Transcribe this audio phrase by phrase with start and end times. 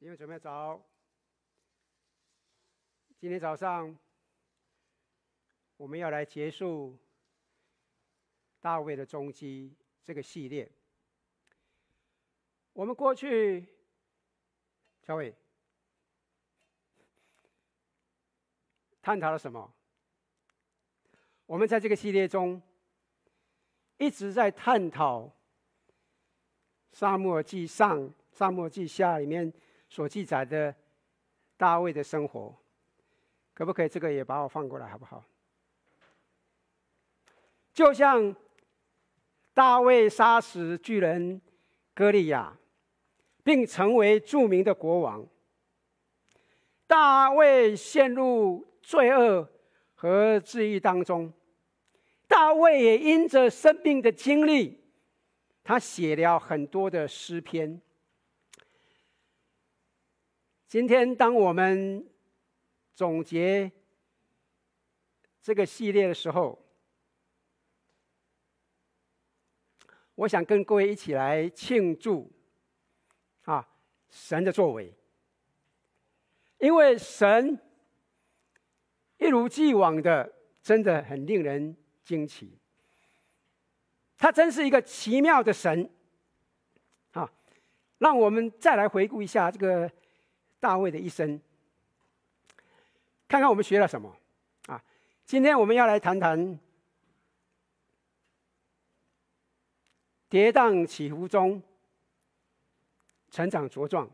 [0.00, 0.80] 弟兄姊妹早。
[3.18, 3.98] 今天早上
[5.76, 6.96] 我们要来结束
[8.60, 9.74] 大卫的踪迹
[10.04, 10.70] 这个系列。
[12.74, 13.66] 我们过去，
[15.02, 15.34] 小伟
[19.02, 19.74] 探讨了什么？
[21.44, 22.62] 我们在这个系列中
[23.96, 25.28] 一直在探讨。
[26.92, 29.52] 沙漠记上、沙漠记下里面
[29.88, 30.74] 所记载的
[31.56, 32.54] 大卫的生活，
[33.54, 35.24] 可不可以这个也把我放过来，好不好？
[37.72, 38.34] 就像
[39.54, 41.40] 大卫杀死巨人
[41.94, 42.56] 歌利亚，
[43.42, 45.26] 并成为著名的国王。
[46.86, 49.48] 大卫陷入罪恶
[49.94, 51.32] 和治愈当中，
[52.26, 54.80] 大卫也因着生命的经历。
[55.64, 57.80] 他写了很多的诗篇。
[60.68, 62.06] 今天，当我们
[62.94, 63.72] 总结
[65.40, 66.62] 这个系列的时候，
[70.14, 72.30] 我想跟各位一起来庆祝
[73.44, 73.66] 啊
[74.10, 74.92] 神的作为，
[76.58, 77.58] 因为神
[79.16, 80.30] 一如既往的，
[80.62, 82.58] 真的很令人惊奇。
[84.18, 85.88] 他真是一个奇妙的神，
[87.12, 87.32] 啊！
[87.96, 89.90] 让我们再来回顾一下这个
[90.60, 91.40] 大卫的一生，
[93.28, 94.16] 看看我们学了什么
[94.66, 94.82] 啊？
[95.24, 96.58] 今天我们要来谈谈
[100.28, 101.62] 跌宕起伏中
[103.30, 104.08] 成长茁壮，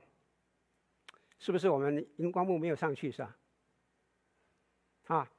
[1.39, 1.69] 是不是？
[1.69, 3.37] 我们荧光幕没有上去是吧？
[5.07, 5.31] 啊！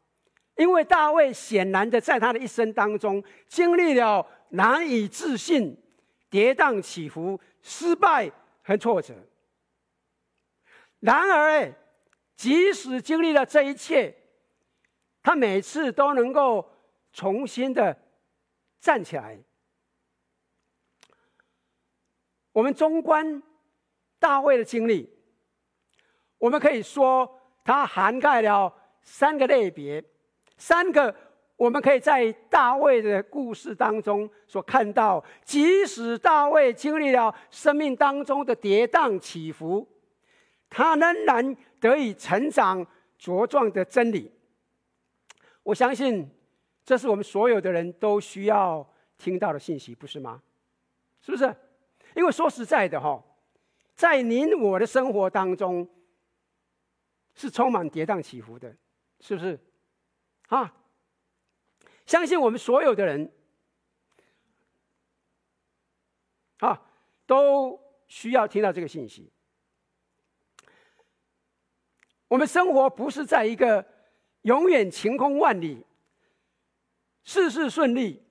[0.56, 4.26] 因为大卫显然的在他的一生当中经历了。
[4.50, 5.76] 难以置信，
[6.30, 8.32] 跌宕起伏，失败
[8.64, 9.14] 和挫折。
[11.06, 11.72] 然而，
[12.36, 14.16] 即使经历了这一切，
[15.22, 16.68] 他每次都能够
[17.14, 17.96] 重新的
[18.80, 19.38] 站起来。
[22.52, 23.44] 我们纵观
[24.18, 25.08] 大卫的经历，
[26.40, 30.04] 我们可以说，它涵盖了三个类别，
[30.58, 31.16] 三个。
[31.58, 39.88] 我们可以在大卫的故事当中所看到，即使大卫经历了生命当中的跌宕起伏，
[40.76, 42.86] 他仍然得以成长
[43.18, 44.30] 茁壮的真理。
[45.64, 46.30] 我相信，
[46.84, 48.86] 这是我们所有的人都需要
[49.18, 50.44] 听到的信息，不是吗？
[51.22, 51.56] 是不是？
[52.14, 53.24] 因为说实在的，哈，
[53.96, 55.88] 在您我的生活当中，
[57.34, 58.76] 是充满跌宕起伏的，
[59.22, 59.58] 是不是？
[60.50, 60.76] 啊？
[62.06, 63.32] 相信我们所有的人，
[66.58, 66.82] 啊，
[67.26, 69.32] 都需要听到这个信息。
[72.28, 73.86] 我们生活不是在一个
[74.42, 75.84] 永远晴空万里、
[77.24, 78.22] 事事顺利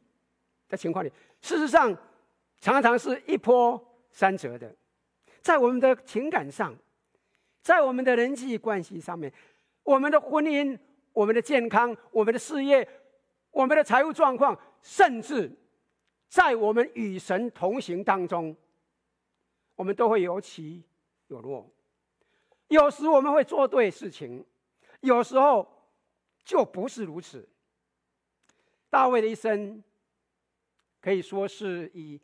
[0.69, 1.97] 的情况里，事实上，
[2.59, 4.75] 常常是一波三折的。
[5.41, 6.75] 在我们的情感上，
[7.63, 9.33] 在我们的人际关系上面，
[9.83, 10.79] 我们的婚姻、
[11.13, 12.89] 我们的健康、我们的事业。
[13.51, 15.49] 我们的财务状况，甚至
[16.29, 18.57] 在我们与神同行当中，
[19.77, 20.83] 我们都会有起
[21.29, 21.73] 有落。
[22.69, 24.45] 有时我们会做对事情，
[25.01, 25.67] 有时候
[26.45, 27.49] 就不是如此。
[28.91, 29.83] 大卫的一生
[31.01, 32.21] 可以说是以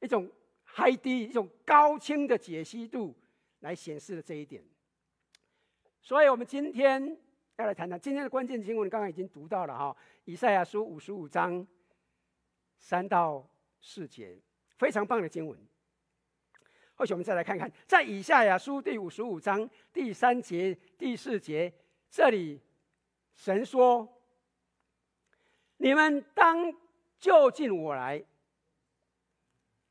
[0.00, 0.30] 一种
[0.76, 3.14] high 低、一种高清的解析度
[3.60, 4.64] 来显示了这一点。
[6.00, 7.18] 所以，我们今天。
[7.58, 11.66] 要来谈谈今天的关键经文，刚刚已经读到了哈，以赛亚书五十五章
[12.78, 13.48] 三到
[13.80, 14.38] 四节，
[14.76, 15.58] 非常棒的经文。
[16.96, 21.72] 或许我们再来看看，在以下亚书第五十五章第三节、第四节，
[22.10, 22.60] 这里
[23.34, 24.08] 神说
[25.76, 26.74] ：“你们当
[27.18, 28.24] 就近我来，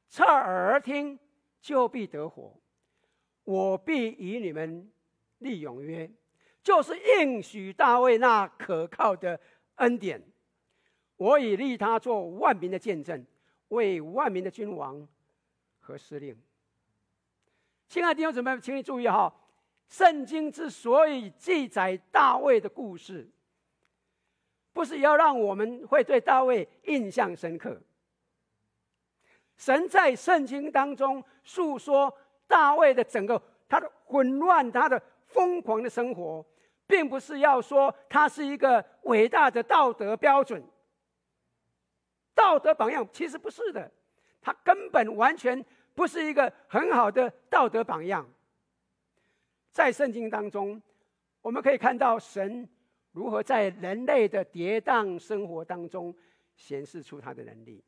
[0.09, 1.17] 侧耳听，
[1.61, 2.59] 就必得活。
[3.43, 4.91] 我必与你们
[5.37, 6.09] 立永约。”
[6.63, 9.39] 就是应许大卫那可靠的
[9.75, 10.19] 恩典，
[11.15, 13.23] 我已立他做万民的见证，
[13.67, 15.07] 为万民的君王
[15.79, 16.35] 和司令。
[17.87, 19.33] 亲爱的弟兄姊妹，请你注意哈，
[19.87, 23.29] 圣经之所以记载大卫的故事，
[24.73, 27.81] 不是要让我们会对大卫印象深刻。
[29.57, 32.15] 神在圣经当中诉说
[32.47, 36.45] 大卫的整个他的混乱，他的疯狂的生活。
[36.87, 40.63] 并不是要说他是一个伟大的道德标准、
[42.35, 43.91] 道德榜样，其实不是的，
[44.39, 48.29] 他根本完全不是一个很好的道德榜样。
[49.71, 50.81] 在圣经当中，
[51.41, 52.67] 我们可以看到神
[53.11, 56.15] 如何在人类的跌宕生活当中
[56.55, 57.83] 显示出他的能力。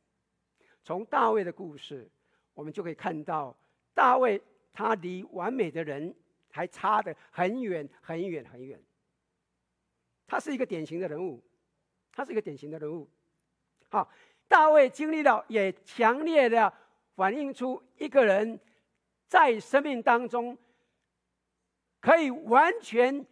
[0.83, 2.09] 从大卫的故事，
[2.53, 3.55] 我们就可以看到
[3.93, 4.41] 大卫
[4.73, 6.13] 他离完美的人
[6.49, 8.81] 还差得很远很远很远。
[10.25, 11.43] 他是一个典型的人物，
[12.11, 13.09] 他是一个典型的人物。
[13.89, 14.09] 好，
[14.47, 16.71] 大卫经历了，也强烈的
[17.17, 18.59] 反映出一个人
[19.27, 20.55] 在生命当中
[21.99, 23.25] 可以完全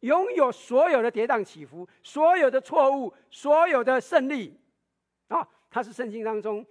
[0.00, 4.60] 拥有所有的跌宕起伏、所有的错误、所有的胜利。
[5.28, 6.64] 啊，他是圣经当中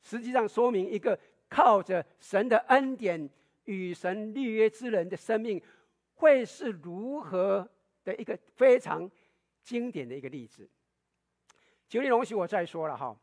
[0.00, 1.18] 实际上说明一个
[1.50, 3.28] 靠着神的恩典
[3.64, 5.62] 与神立约之人的生命
[6.14, 7.68] 会是如何
[8.02, 9.08] 的一个非常
[9.62, 10.66] 经典的一个例子。
[11.86, 13.14] 请你容许我再说了哈，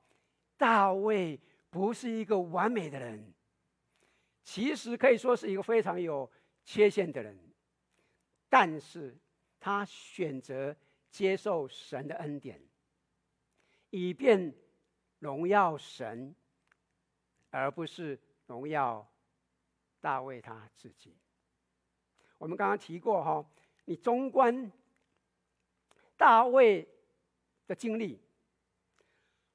[0.56, 1.40] 大卫
[1.70, 3.34] 不是一个完美的人，
[4.44, 6.30] 其实可以说是一个非常有
[6.64, 7.38] 缺陷的人，
[8.50, 9.18] 但是
[9.60, 10.76] 他选择
[11.10, 12.62] 接受神的恩典，
[13.90, 14.54] 以便
[15.20, 16.36] 荣耀神，
[17.50, 19.08] 而不是荣耀
[20.02, 21.16] 大卫他自己。
[22.38, 23.46] 我们刚刚提过哈。
[23.86, 24.72] 你纵观
[26.16, 26.88] 大卫
[27.66, 28.22] 的经历，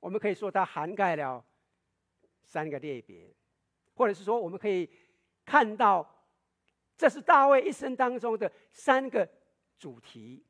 [0.00, 1.44] 我们可以说它涵盖了
[2.44, 3.28] 三个类别，
[3.94, 4.88] 或者是说，我们可以
[5.44, 6.08] 看到，
[6.96, 9.28] 这是大卫一生当中的三个
[9.78, 10.44] 主题。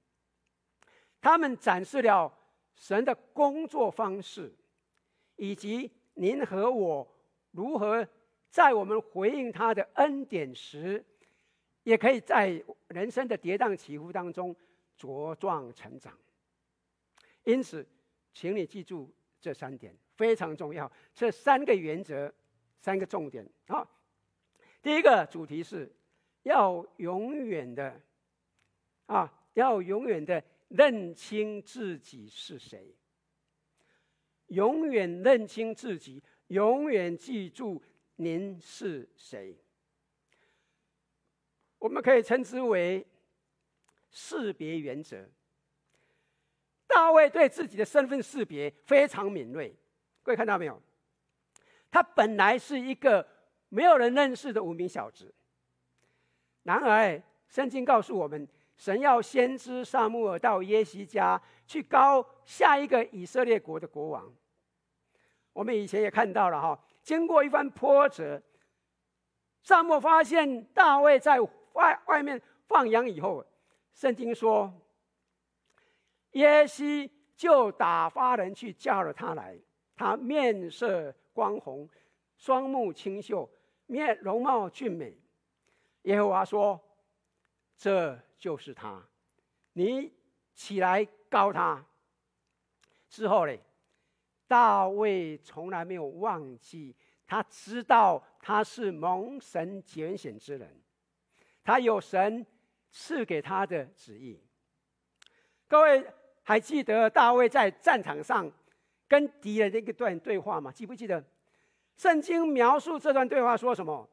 [1.20, 2.32] 他们展示了
[2.74, 4.54] 神的工作方式，
[5.36, 7.08] 以及您和我
[7.52, 8.06] 如何
[8.50, 11.04] 在我们回应他的恩典时。
[11.84, 14.56] 也可以在人生的跌宕起伏当中
[14.98, 16.18] 茁壮成长。
[17.42, 17.86] 因此，
[18.32, 19.14] 请你记住
[19.44, 20.90] 这三点非常重要。
[21.14, 22.32] 这三个原则，
[22.80, 23.86] 三个重点啊。
[24.80, 25.94] 第一个主题是
[26.44, 28.00] 要永远的
[29.04, 32.96] 啊，要永远的认清自己是谁。
[34.46, 37.82] 永远认清自己，永远记住
[38.16, 39.54] 您是谁。
[41.78, 43.06] 我们可以称之为
[44.10, 45.28] 识别原则。
[46.94, 49.74] 大卫对自己的身份识别非常敏锐，
[50.22, 50.80] 各位看到没有？
[51.90, 53.26] 他本来是一个
[53.68, 55.34] 没有人认识的无名小子。
[56.62, 58.46] 然而，圣经告诉我们，
[58.76, 64.32] 神要先知撒母耳到耶西家去膏下一个以色列国的国王。
[65.52, 68.40] 我们以前也看到了哈，经过一番波折，
[69.62, 71.38] 撒母耳发现大卫在。
[71.74, 73.44] 外外面放羊以后，
[73.94, 74.72] 圣经说，
[76.34, 79.58] 耶西就打发人去叫了他来。
[79.96, 81.88] 他面色光红，
[82.36, 83.48] 双目清秀，
[83.86, 85.16] 面容貌俊美。
[86.02, 86.80] 耶和华说
[87.76, 89.02] ：“这就是他，
[89.72, 90.12] 你
[90.52, 91.84] 起来告他。”
[93.08, 93.56] 之后呢，
[94.48, 100.82] 大卫从来没有忘记，他知道他是蒙神拣选之人。
[101.62, 102.44] 他有神
[102.90, 104.42] 赐给他的旨意。
[105.68, 106.04] 各位
[106.44, 108.48] 还记得大卫在战场上
[109.08, 110.70] 跟敌人的一段对话吗？
[110.70, 111.24] 记不记得？
[111.96, 114.08] 圣经描述这段对话说什么？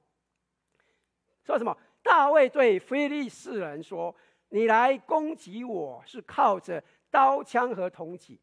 [1.44, 1.78] 说什么？
[2.02, 4.16] 大卫对非利士人说
[4.50, 8.40] ：“你来攻击我是靠着刀枪和铜戟，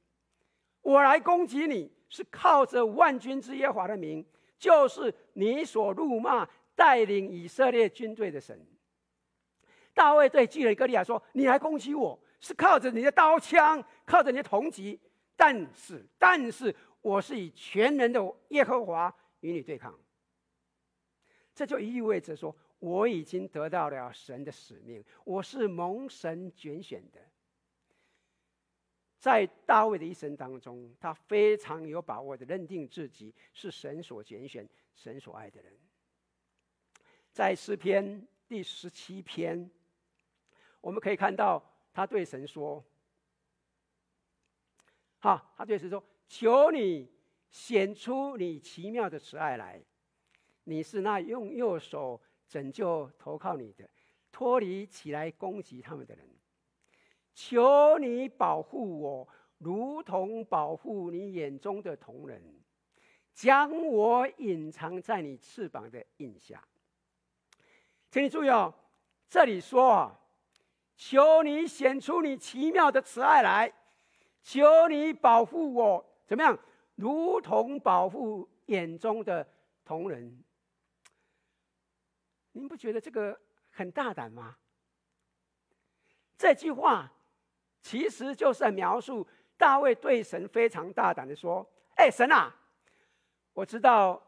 [0.83, 4.25] 我来攻击你是靠着万军之耶华的名，
[4.59, 8.65] 就是你所辱骂带领以色列军队的神。”
[9.95, 14.99] 大卫对巨人歌利亚说：“你来攻击我，是靠着你的刀枪，靠着你的铜戟，
[15.37, 19.99] 但是，但是，我是以全能的耶和华与你对抗。”
[21.55, 27.19] 这就意味着说，我已经得到了神的使命，我是蒙神拣选的。
[29.19, 35.73] 在大卫的一生当中，他非常有把握的认定自己是神所拣选、神所爱的人。
[37.33, 39.69] 在诗篇第十七篇。
[40.81, 41.61] 我们可以看到，
[41.99, 42.85] 他对神说
[45.19, 47.11] ：“好，他对神说，求你
[47.51, 49.83] 显出你奇妙的慈爱来。
[50.63, 53.91] 你是那用右手拯救投靠你的，
[54.31, 56.25] 脱离起来攻击他们的人。
[57.35, 59.29] 求你保护我，
[59.59, 62.41] 如同保护你眼中的瞳人，
[63.35, 66.63] 将我隐藏在你翅膀的荫下。”
[68.09, 68.73] 请你注意哦，
[69.29, 70.21] 这里说啊。
[70.99, 73.73] 求你显出你奇妙的慈爱来，
[74.43, 76.59] 求你保护我，怎么样？
[76.97, 79.49] 如同保护眼中的
[79.85, 80.43] 同人。
[82.51, 83.39] 您不觉得这个
[83.71, 84.57] 很大胆吗？
[86.37, 87.13] 这句话
[87.81, 89.25] 其实就是在描述
[89.57, 91.65] 大卫对神非常大胆的说
[91.95, 92.53] ：“哎，神啊，
[93.53, 94.21] 我知道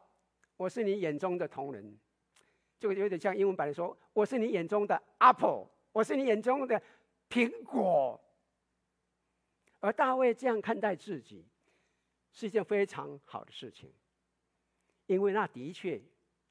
[0.57, 1.99] 我是你眼中的同人，
[2.79, 6.83] 就有点像英文版的说，我是你眼中的 apple，我是你眼中的
[7.29, 8.21] 苹果。”
[9.81, 11.45] 而大卫这样看待自己，
[12.33, 13.91] 是一件非常好的事情，
[15.07, 16.01] 因为那的确，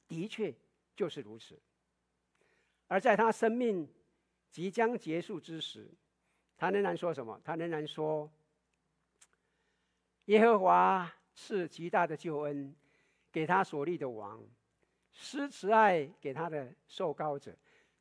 [0.08, 0.52] 的确
[0.96, 1.56] 就是如此。
[2.88, 3.88] 而在他生命
[4.50, 5.88] 即将结束之时，
[6.56, 7.40] 他仍然说什么？
[7.44, 8.28] 他仍然说
[10.26, 12.74] ：“耶和华赐极大的救恩
[13.30, 14.44] 给他所立的王，
[15.12, 17.56] 施慈爱给他的受膏者，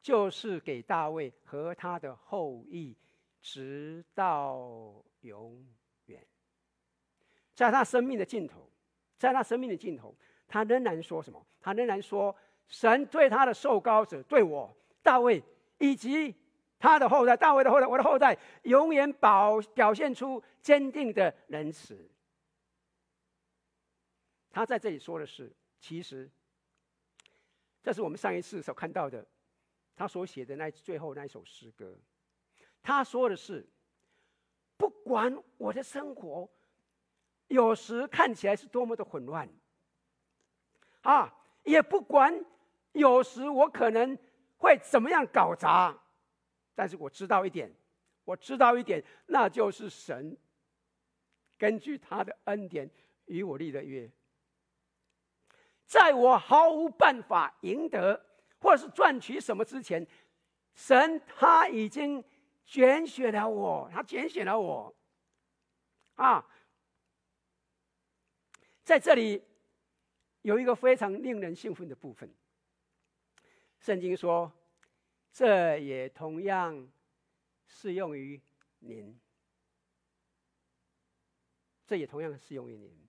[0.09, 2.97] 就是给大卫和他的后裔，
[3.43, 5.63] 直到永
[6.07, 6.25] 远。”
[7.53, 8.67] 在他生命的尽头，
[9.19, 10.15] 在他生命的尽头，
[10.47, 11.45] 他仍然说什么？
[11.61, 12.35] 他仍然说
[12.67, 15.43] ：“神对他的受膏者，对我。”大卫
[15.77, 16.33] 以及
[16.79, 22.09] 他的后代，大卫的后代，我的后代，永远保表现出坚定的仁慈。
[24.49, 26.27] 他在这里说的是，其实
[27.83, 29.23] 这是我们上一次所看到的，
[29.99, 31.93] 他所写的那最后那一首诗歌。
[32.81, 33.67] 他说的是，
[34.77, 36.49] 不管我的生活
[37.49, 39.49] 有时看起来是多么的混乱，
[41.01, 42.45] 啊，也不管
[42.93, 44.17] 有时我可能。
[44.61, 45.97] 会怎么样搞砸？
[46.75, 47.73] 但是我知道一点，
[48.25, 50.35] 我知道一点，那就是神
[51.57, 52.89] 根据他的恩典
[53.27, 54.11] 与我立的约，
[55.85, 58.21] 在我毫无办法赢得
[58.59, 60.05] 或者是赚取什么之前，
[60.73, 62.23] 神他已经
[62.65, 64.95] 拣选了我，他拣选了我，
[66.15, 66.45] 啊，
[68.83, 69.43] 在这里
[70.41, 72.33] 有一个非常令人兴奋的部分。
[73.79, 74.51] 圣经说，
[75.31, 76.89] 这也同样
[77.65, 78.41] 适用于
[78.79, 79.19] 您。
[81.85, 83.07] 这也同样适用于您。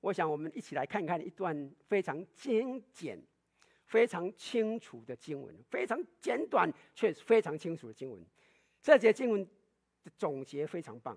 [0.00, 3.22] 我想，我们一起来看看一段非常精简、
[3.84, 8.24] 非常清楚的经文，非常简短却非常清楚的经文。
[8.82, 9.44] 这节经文
[10.02, 11.16] 的总结非常棒，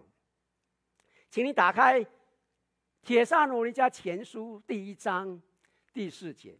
[1.29, 2.01] 请你打开
[3.01, 5.41] 《帖撒罗尼迦前书》第一章
[5.93, 6.57] 第四节。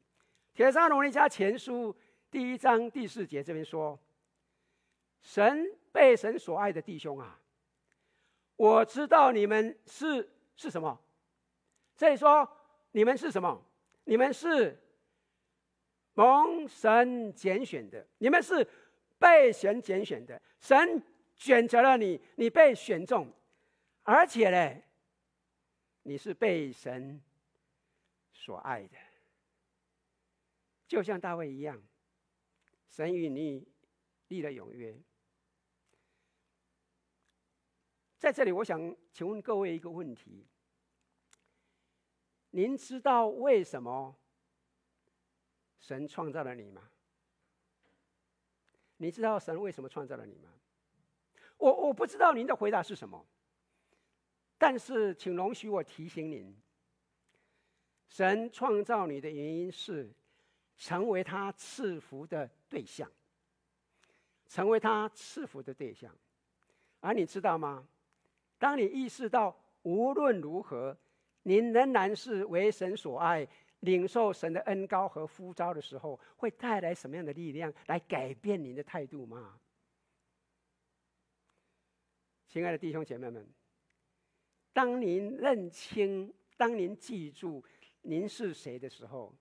[0.54, 1.96] 帖撒罗尼迦前书
[2.32, 3.98] 第一章第四节这边说
[5.22, 7.40] ：“神被神所爱的弟兄啊，
[8.56, 11.00] 我知道你们是是什么？
[11.96, 12.50] 这里说
[12.92, 13.64] 你们是什么？
[14.04, 14.78] 你们是
[16.18, 18.68] 蒙神拣选的，你们是
[19.20, 20.42] 被神拣选的。
[20.60, 21.00] 神
[21.36, 23.32] 选择了你，你被选中，
[24.02, 24.82] 而且呢，
[26.02, 27.22] 你是被神
[28.34, 28.98] 所爱的。”
[30.90, 31.80] 就像大卫一样，
[32.90, 33.68] 神与你
[34.30, 35.00] 立了永约。
[38.18, 40.48] 在这里，我想请问各位一个问题：
[42.50, 44.16] 您知道为什么
[45.88, 46.82] 神创造了你吗？
[48.98, 50.50] 你知道神为什么创造了你吗？
[51.56, 53.25] 我我不知道您的回答是什么，
[54.58, 56.53] 但是请容许我提醒您：
[58.10, 60.12] 神创造你的原因是。
[60.79, 63.12] 成为他赐福的对象，
[64.48, 66.15] 成为他赐福的对象，
[67.00, 67.84] 而你知道吗？
[68.60, 70.96] 当你意识到无论如何，
[71.41, 73.48] 您仍然是为神所爱、
[73.88, 79.58] 领受神的恩膏和呼召的时候，会带来什么样的力量来改变您的态度吗？
[82.50, 83.48] 亲爱的弟兄姐妹们，
[84.74, 87.63] 当您认清、当您记住
[88.01, 89.34] 您是谁的时候，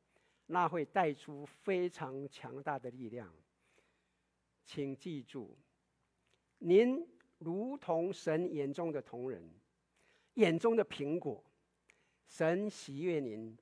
[0.46, 3.28] 那会带出非常强大的力量。
[4.64, 5.58] 请记住，
[6.58, 7.04] 您
[7.38, 9.42] 如同神眼中的瞳人，
[10.34, 11.42] 眼中的苹果。
[12.28, 13.56] 神喜悦您，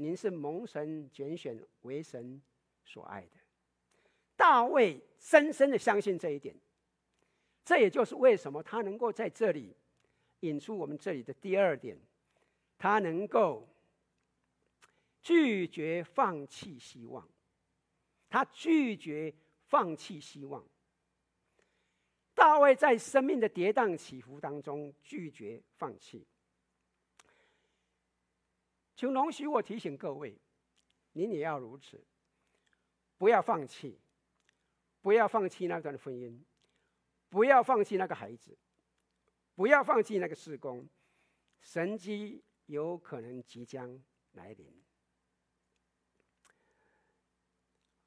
[0.00, 2.40] 您是蒙神拣选为神
[2.84, 3.36] 所爱的。
[4.34, 6.54] 大卫深深的相信这一点，
[7.64, 9.76] 这也就是为什么他能够在这里
[10.40, 11.98] 引出我们这里的第二点，
[12.78, 13.66] 他能够。
[15.22, 17.28] 拒绝放弃希望，
[18.30, 19.34] 他拒绝
[19.66, 20.64] 放弃希望。
[22.32, 26.26] 大卫在生命的跌宕起伏当中拒绝放弃。
[29.00, 30.36] 请容许我提醒各位，
[31.12, 31.98] 您也要如此，
[33.16, 33.98] 不要放弃，
[35.00, 36.38] 不要放弃那段婚姻，
[37.30, 38.54] 不要放弃那个孩子，
[39.54, 40.86] 不要放弃那个事工，
[41.62, 43.98] 神机有可能即将
[44.32, 44.70] 来临。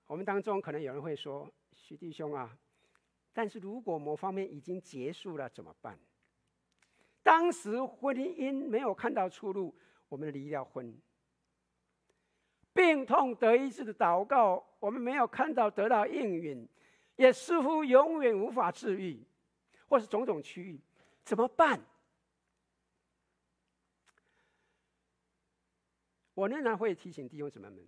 [0.06, 2.56] 我们当中可能有人会说：“徐弟兄啊，
[3.34, 5.98] 但是如果某方面已经结束了怎么办？
[7.24, 9.74] 当时婚姻没有看到出路，
[10.14, 10.96] 我们离了婚。
[12.72, 16.70] 病痛得医治的祷告，我们没有看到得到应允，
[17.16, 19.20] 也似乎永远无法治愈，
[19.88, 20.80] 或是种种区域，
[21.24, 21.82] 怎么办？”
[26.36, 27.88] 我仍然会提醒弟兄姊妹们，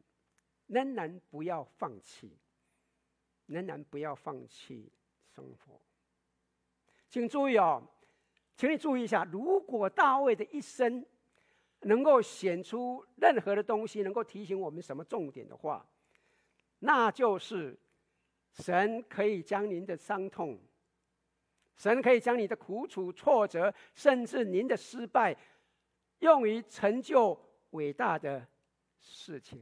[0.65, 2.35] 仍然不要放弃，
[3.45, 4.91] 仍然不要放弃
[5.35, 5.79] 生活。
[7.07, 7.87] 请注意哦，
[8.57, 11.05] 请你注意一下，如果大卫的一生
[11.85, 15.85] 能够显出任何的东西，能够提醒我们什么重点的话，
[16.79, 17.77] 那就是
[18.51, 20.59] 神可以将您的伤痛，
[21.75, 25.35] 神可以将你的苦楚、挫折，甚至您的失败，
[26.19, 27.39] 用于成就。
[27.71, 28.47] 伟大的
[29.01, 29.61] 事情，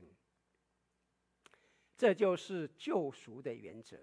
[1.97, 3.97] 这就是救赎的原则。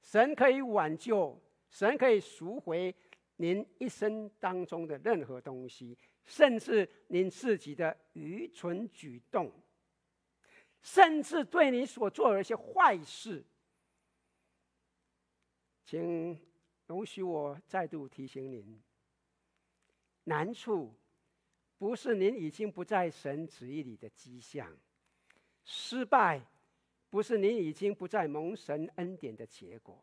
[0.00, 1.38] 神可以挽救，
[1.68, 2.94] 神可以赎回
[3.36, 5.98] 您一生当中的任何东西，
[6.28, 9.50] 甚至您自己的愚蠢举动，
[10.82, 13.42] 甚至对你所做的一些坏事。
[15.86, 16.38] 请
[16.86, 18.80] 容许我再度提醒您，
[20.24, 20.94] 难处。
[21.78, 24.76] 不是您已经不在神旨意里的迹象，
[25.64, 26.44] 失败
[27.08, 29.96] 不是您已经不在蒙神恩典的结果，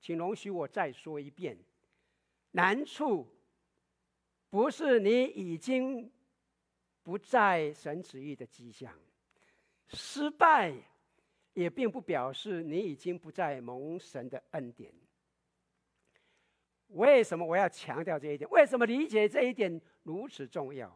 [0.00, 1.54] 请容许我再说一遍，
[2.52, 3.28] 难处
[4.56, 6.10] 不是你已经
[7.02, 8.90] 不在神旨意的迹象，
[9.88, 10.72] 失败
[11.52, 14.90] 也并不表示你已经不在蒙神的恩典。
[16.86, 18.48] 为什么我要强调这一点？
[18.48, 20.90] 为什么理解这一点如此重要？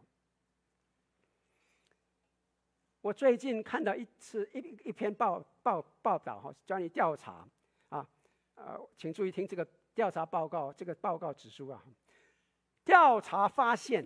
[3.02, 7.46] 我最近看到一次一一篇报报报道哈，关于调查
[7.90, 8.08] 啊，
[8.54, 10.72] 呃，请注意听这个调查报告。
[10.72, 11.84] 这个报告指出啊，
[12.90, 14.04] 调查发现，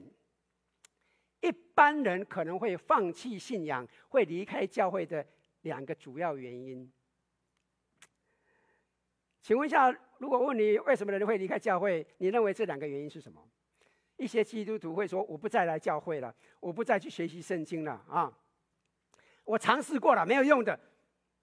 [1.40, 5.26] 一般人可能会放弃信仰、会离开教会的
[5.62, 6.92] 两个主要原因。
[9.40, 13.42] 请问一下，如果问你为什么人会离开教会，你认为这两个原因是什么？
[14.16, 18.30] 一些基督徒会说：“我不再来教会了，我不再去学习圣经了啊，
[19.44, 20.78] 我尝试过了，没有用的。”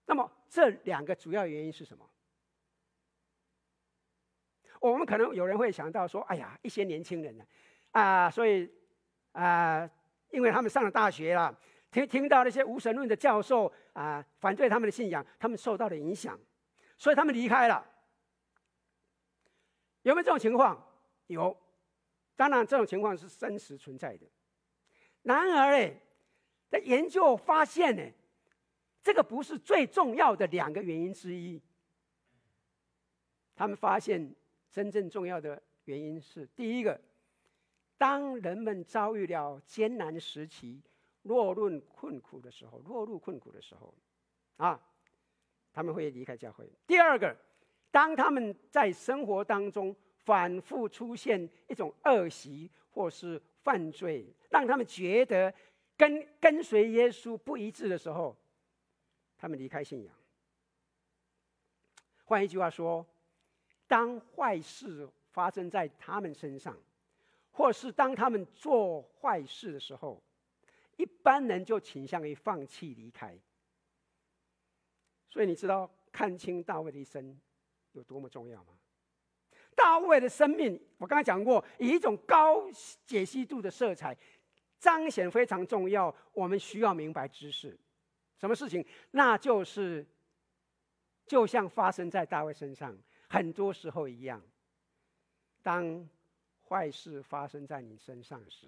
[0.06, 2.08] 那么这两个主要原因是什么？
[4.82, 7.46] 我们可能有人会想到说：“哎呀，一些年轻人呢，
[7.92, 8.68] 啊，所以
[9.32, 9.88] 啊，
[10.32, 11.56] 因为他们上了大学了，
[11.92, 16.38] 听听到那些无神论的教授啊，反对他们的信仰，他们受到了影响，
[16.98, 17.88] 所以他们离开了。”
[20.02, 20.84] 有没有这种情况？
[21.28, 21.56] 有，
[22.36, 24.26] 当然这种情况是真实存在的。
[25.22, 25.94] 然而呢，
[26.68, 28.02] 在研究发现呢，
[29.04, 31.62] 这个不是最重要的两个原因之一。
[33.56, 34.34] 他们发现
[34.72, 37.00] 真正重要的原因是：第一个，
[37.98, 40.82] 当人们遭遇了艰难时期、
[41.24, 43.94] 落入困苦的时候，落入困苦的时候，
[44.58, 44.82] 啊，
[45.74, 46.68] 他们会离开教会。
[46.88, 47.36] 第二个。
[47.94, 55.54] 当他们在生活当中反复出现一种恶习或是犯罪，让他们觉得
[55.98, 58.34] 跟跟随耶稣不一致的时候，
[59.38, 60.16] 他们离开信仰。
[62.24, 63.06] 换一句话说，
[63.92, 66.78] 当坏事发生在他们身上，
[67.52, 70.24] 或是当他们做坏事的时候，
[70.96, 73.38] 一般人就倾向于放弃离开。
[75.30, 77.38] 所以你知道，看清大卫的一生。
[77.92, 78.74] 有多么重要吗？
[79.76, 82.64] 大卫的生命，我刚才讲过，以一种高
[83.06, 84.18] 解析度的色彩
[84.80, 86.16] 彰显非常重要。
[86.32, 87.78] 我们需要明白知识，
[88.40, 88.86] 什么事情？
[89.12, 90.06] 那就是，
[91.26, 92.98] 就像发生在大卫身上，
[93.32, 94.42] 很多时候一样。
[95.64, 96.10] 当
[96.68, 98.68] 坏事发生在你身上时，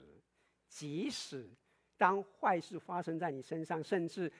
[0.69, 1.49] 即使
[1.97, 4.31] 当坏事发生在你身上，甚至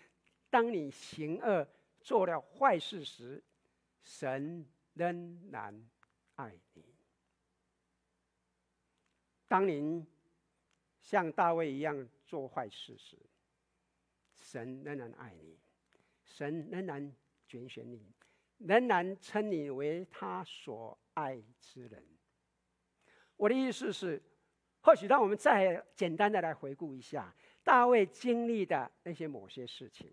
[0.49, 1.67] 当你行恶
[1.99, 3.43] 做了坏事时，
[4.01, 5.89] 神仍然
[6.35, 6.85] 爱你。
[9.49, 10.07] 当您
[11.01, 13.17] 像大卫一样做坏事时，
[14.37, 15.57] 神仍然爱你，
[16.23, 17.13] 神仍然
[17.45, 17.99] 拣选你，
[18.65, 22.03] 仍然称你为他所爱之人。
[23.35, 24.21] 我的意思是，
[24.81, 30.11] 或许让我们再简单的来回顾一下大卫经历的那些某些事情。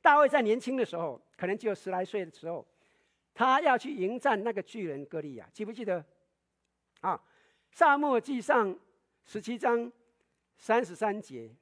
[0.00, 2.66] 大卫在年轻的时候，可能只有十来岁的时候，
[3.34, 6.04] 他要去迎战那个巨人歌利亚，记不记得？
[7.00, 7.22] 啊，
[7.70, 8.78] 撒母耳记上
[9.24, 9.90] 十七章
[10.56, 11.54] 三十三节，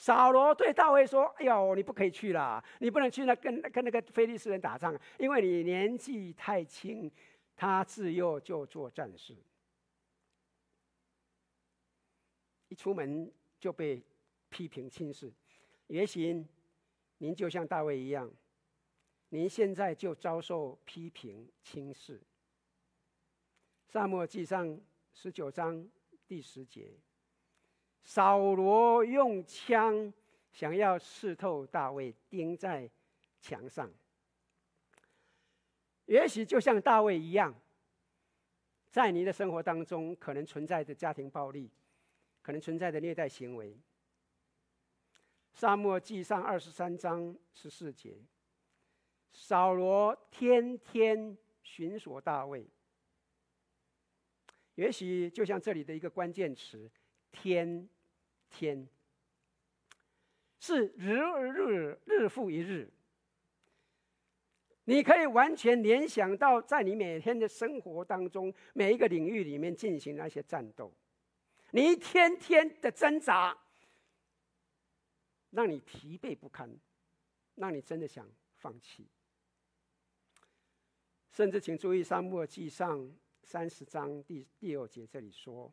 [0.00, 7.12] 扫罗对大卫说：“哎呦，你不可以去了，你不能去那跟跟那个非利士人打仗，因为你年纪太轻，
[7.54, 9.36] 他自幼就做战士，
[12.68, 14.02] 一出门就被
[14.48, 15.30] 批评轻视。
[15.88, 16.46] 也许
[17.18, 18.32] 您就像大卫一样，
[19.28, 22.18] 您现在就遭受批评轻视。”
[23.86, 24.80] 撒母耳记上
[25.12, 25.86] 十九章
[26.26, 26.90] 第十节。
[28.02, 30.12] 扫罗用枪
[30.52, 32.90] 想要刺透大卫，钉在
[33.40, 33.90] 墙上。
[36.06, 37.54] 也许就像大卫一样，
[38.90, 41.70] 在你的生活当中，可能存在着家庭暴力，
[42.42, 43.76] 可能存在着虐待行为。
[45.52, 48.16] 撒母耳记上二十三章十四节，
[49.30, 52.66] 扫罗天天寻索大卫。
[54.74, 56.90] 也许就像这里的一个关键词。
[57.32, 57.88] 天，
[58.48, 58.88] 天，
[60.58, 62.90] 是日日日复一日。
[64.84, 70.92] 你可以完全联想到，在你每天的生活当中，每一个领域里面进行那些战斗，
[71.70, 73.56] 你一天天的挣扎，
[75.50, 76.68] 让你疲惫不堪，
[77.54, 79.06] 让你真的想放弃。
[81.30, 82.98] 甚至，请注意《撒母耳记上》
[83.44, 85.72] 三十章第第二节，这里说。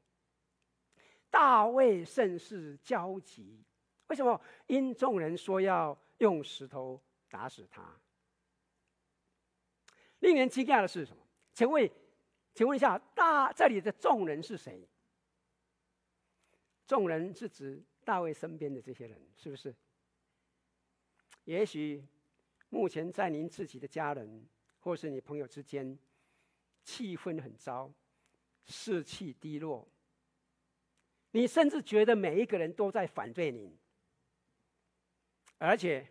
[1.30, 3.64] 大卫甚是焦急，
[4.08, 4.40] 为什么？
[4.68, 8.00] 因众人说要用石头打死他。
[10.20, 11.22] 令人惊讶的是什么？
[11.54, 11.90] 请问，
[12.54, 14.88] 请问一下，大这里的众人是谁？
[16.88, 19.76] 众人是指大卫身边的这些人，是不是？
[21.44, 22.04] 也许
[22.70, 24.48] 目前在您自己的家人
[24.80, 25.98] 或是你朋友之间，
[26.84, 27.92] 气氛很糟，
[28.66, 29.88] 士气低落。
[31.32, 33.78] 你甚至觉得每一个人都在反对你，
[35.58, 36.08] 而且，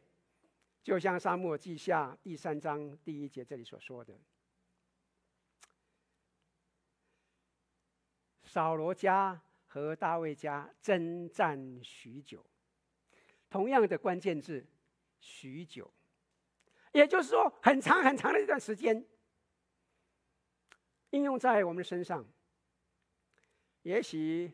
[0.82, 4.16] 就像撒母耳记下第三章第一节这里所说的，
[8.44, 12.44] 扫罗家和大卫家征战许久，
[13.50, 14.64] 同样的关键字
[15.18, 15.92] “许久”，
[16.92, 19.04] 也就是说很长很长的一段时间。
[21.10, 22.24] 应用在我们身上，
[23.82, 24.52] 也许。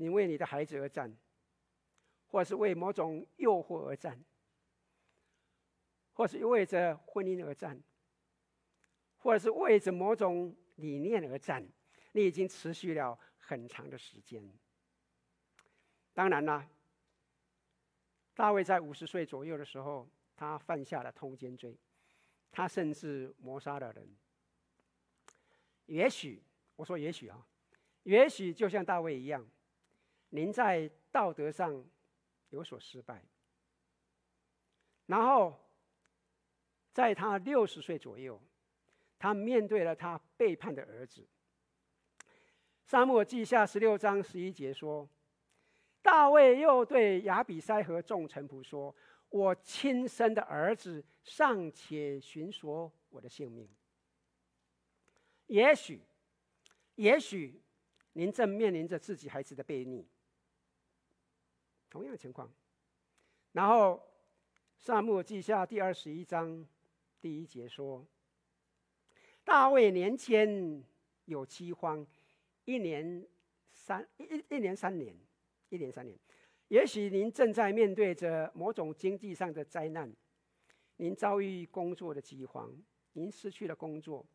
[0.00, 1.12] 你为你的孩子而战，
[2.28, 4.24] 或是为某种诱惑而战，
[6.12, 7.82] 或是为着婚姻而战，
[9.18, 11.68] 或者是为着某种理念而战，
[12.12, 14.48] 你已经持续了很长的时间。
[16.14, 16.70] 当然啦，
[18.34, 21.76] 大卫在五十岁左右的时候，他犯下了通奸罪，
[22.52, 24.08] 他甚至谋杀了人。
[25.86, 26.40] 也许
[26.76, 27.44] 我说也许啊，
[28.04, 29.44] 也许就像大卫一样。
[30.30, 31.84] 您在道德上
[32.50, 33.22] 有所失败，
[35.06, 35.58] 然后
[36.92, 38.40] 在他六十岁左右，
[39.18, 41.26] 他面对了他背叛的儿子。
[42.84, 45.08] 撒母耳记下十六章十一节说
[46.02, 48.94] ：“大卫又对亚比筛和众臣仆说
[49.30, 53.68] ：‘我亲生的儿子尚且寻索我的性命。’
[55.48, 56.02] 也许，
[56.96, 57.62] 也许
[58.12, 60.06] 您正面临着自己孩子的悖逆。”
[61.90, 62.50] 同样的情况，
[63.52, 63.94] 然后
[64.76, 66.66] 《撒母记下》第二十一章
[67.20, 68.06] 第一节说
[69.42, 70.84] ：“大卫年间
[71.24, 72.06] 有饥荒，
[72.66, 73.26] 一年
[73.72, 75.16] 三一一年三年，
[75.70, 76.16] 一年三年。
[76.68, 80.12] 也许您正在面对着某种经济上的灾难，
[80.96, 82.70] 您遭遇工作的饥荒，
[83.14, 84.26] 您失去了工作，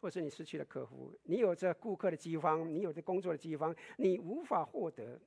[0.00, 5.18] 或是你失去了客户，你有着顾客的饥荒，你有着工作的饥荒，你无法获得。”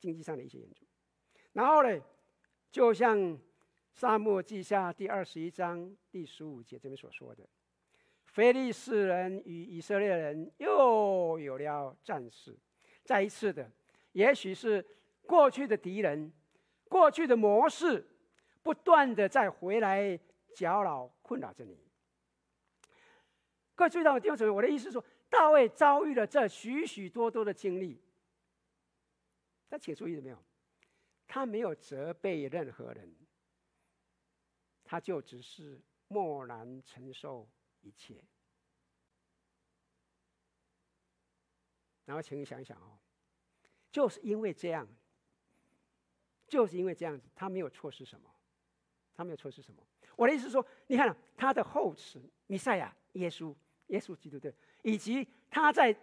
[0.00, 0.86] 经济上的一些援助，
[1.52, 2.00] 然后呢，
[2.72, 3.18] 就像
[3.92, 7.46] 《撒母耳记下》第二十一章第十五节这边所说的，
[8.24, 12.56] 非利士人与以色列人又有了战事，
[13.04, 13.70] 再一次的，
[14.12, 14.82] 也许是
[15.26, 16.32] 过去的敌人、
[16.88, 18.08] 过去的模式，
[18.62, 20.18] 不断的再回来
[20.54, 21.78] 搅扰、困扰着你。
[23.74, 28.00] 各位注意到我弟兄姊妹，我的意思是说，大卫遭遇了这许许多多的经历。
[29.70, 30.44] 但请注意了没有？
[31.32, 33.14] 他没有责备任何人，
[34.82, 37.48] 他就只是默然承受
[37.80, 38.20] 一切。
[42.04, 42.98] 然后，请你想一想哦，
[43.92, 44.88] 就是因为这样，
[46.48, 48.28] 就是因为这样子，他没有错失什么，
[49.14, 49.86] 他没有错失什么。
[50.16, 53.54] 我的意思是说，你看他的后嗣弥赛亚耶稣，
[53.86, 54.52] 耶稣基督对，
[54.82, 55.96] 以及他在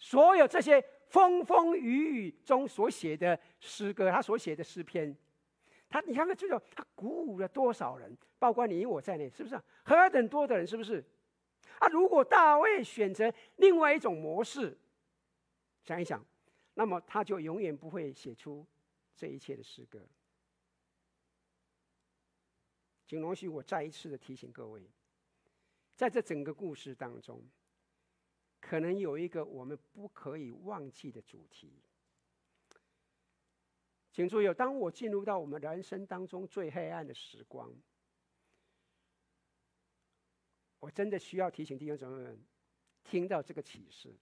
[0.00, 0.84] 所有这些。
[1.08, 5.16] 风风雨雨中所写的诗歌，他所写的诗篇，
[5.88, 9.60] 他你看看这种，他鼓舞了多少人，包括你我在内，是不是？
[9.84, 11.04] 何等多的人，是不是？
[11.78, 14.76] 啊，如果大卫选择另外一种模式，
[15.84, 16.24] 想一想，
[16.74, 18.66] 那么他就永远不会写出
[19.16, 20.00] 这一切的诗歌。
[23.06, 24.82] 请容许我再一次的提醒各位，
[25.94, 27.42] 在这整个故事当中，
[28.68, 31.72] 可能有一个我们不可以忘记的主题。
[34.12, 37.74] 请注意，当我进入到我们人生当中最黑暗的时光，
[40.80, 42.44] 我真的需要提醒弟兄姊妹们，
[43.04, 44.14] 听到这个启示，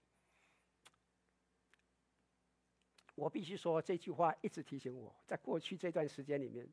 [3.15, 6.65] 我必须说这句话一直提醒我，在过去这段时间里面。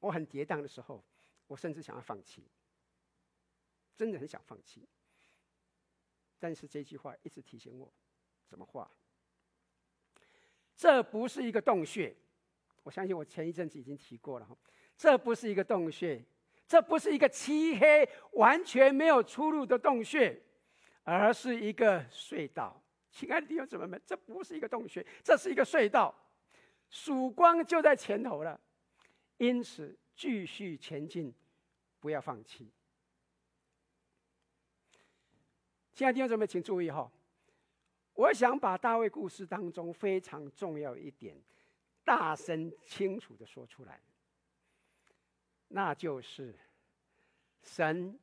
[0.00, 1.04] 我很跌宕的时候，
[1.46, 2.42] 我甚至想要放弃，
[3.98, 4.88] 真的很想放弃。
[6.38, 7.92] 但是这句话一直提醒我，
[8.48, 8.88] 什么话？
[10.76, 12.14] 这不是一个洞穴，
[12.84, 14.56] 我相信我前一阵子已经提过了哈。
[14.96, 16.24] 这不是一个洞穴，
[16.64, 20.40] 这不是一个漆黑、完全没有出路的洞穴，
[21.02, 22.80] 而是一个隧道。
[23.10, 26.14] 亲爱的弟兄姊妹们，这不是一个洞穴，这是一个隧道，
[26.88, 28.60] 曙光就在前头了。
[29.38, 31.34] 因此，继续前进，
[31.98, 32.70] 不要放弃。
[35.98, 37.10] 亲爱的弟兄姊妹，请注意哈，
[38.14, 41.36] 我想把大卫故事当中非常重要一点，
[42.04, 44.00] 大声清楚的说出来，
[45.66, 46.54] 那就是
[47.64, 48.16] 神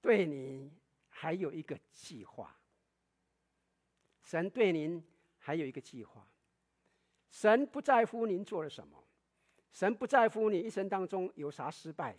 [0.00, 0.70] 对你
[1.08, 2.56] 还有一个计划。
[4.22, 5.04] 神对您
[5.40, 6.24] 还有一个计划，
[7.32, 8.96] 神不在乎您做了什么。
[9.72, 12.16] 神不在乎你一生当中有啥失败，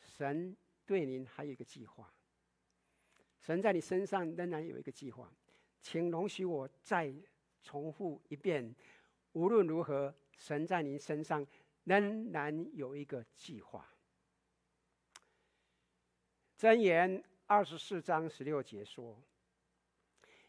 [0.00, 2.10] 神对您还有一个计划。
[3.42, 5.30] 神在你身上仍然有一个计划，
[5.82, 7.12] 请容许我再
[7.62, 8.74] 重复一遍：
[9.32, 11.46] 无论如何，神在您身上
[11.84, 13.86] 仍然有一个计划。
[16.56, 19.22] 箴言二十四章十六节说：“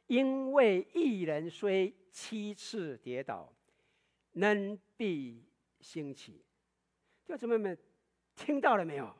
[0.07, 3.53] 因为一人虽七次跌倒，
[4.31, 5.43] 仍必。”
[5.83, 6.31] 兴起，
[7.25, 7.77] 弟兄姊妹们，
[8.37, 9.13] 听到了没有？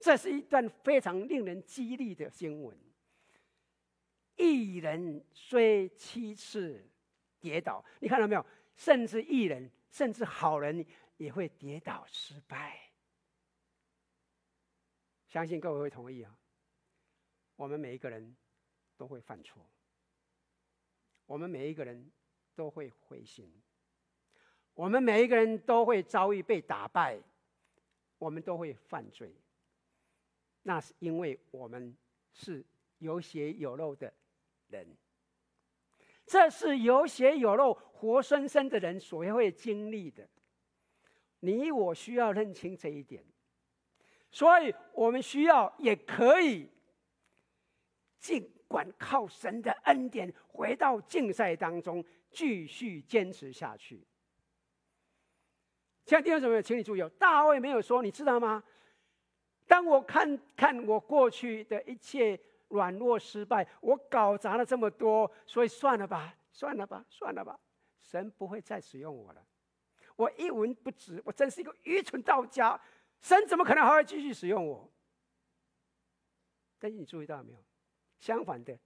[0.00, 2.76] 这是一段非常令人激励的经文。
[4.36, 6.88] 义人虽七次
[7.40, 8.46] 跌倒，你看到没有？
[8.76, 12.80] 甚至义人，甚至好人也会跌倒失败。
[15.26, 16.38] 相信各位会同意啊。
[17.56, 18.36] 我们每一个人
[18.96, 19.68] 都会犯错，
[21.26, 22.08] 我们每一个人
[22.54, 23.52] 都会灰心。
[24.74, 27.18] 我们每一个人都会遭遇被打败，
[28.16, 29.34] 我们都会犯罪。
[30.62, 31.96] 那是因为我们
[32.32, 32.64] 是
[32.98, 34.12] 有血有肉的
[34.68, 34.96] 人，
[36.26, 40.28] 这是有血有肉、活生生的人所会经历的。
[41.40, 43.24] 你我需要认清这一点，
[44.30, 46.68] 所以我们需要也可以，
[48.18, 54.04] 尽管靠神的恩典回到竞赛当中，继续坚持下去。
[56.04, 58.62] 现在弟兄姊妹，请你注意哦，大卫没有说，你知道吗？
[59.68, 67.60] 当我看看我过去的一切软弱失败，我搞砸了这么多，所以算了吧，算了吧，算了吧，
[68.02, 69.46] 神不会再使用我了。
[70.16, 72.80] 我一文不值，我真是一个愚蠢到家，
[73.20, 74.90] 神怎么可能还会继续使用我？
[76.78, 77.62] 但是你注意到没有？
[78.18, 78.76] 相反的，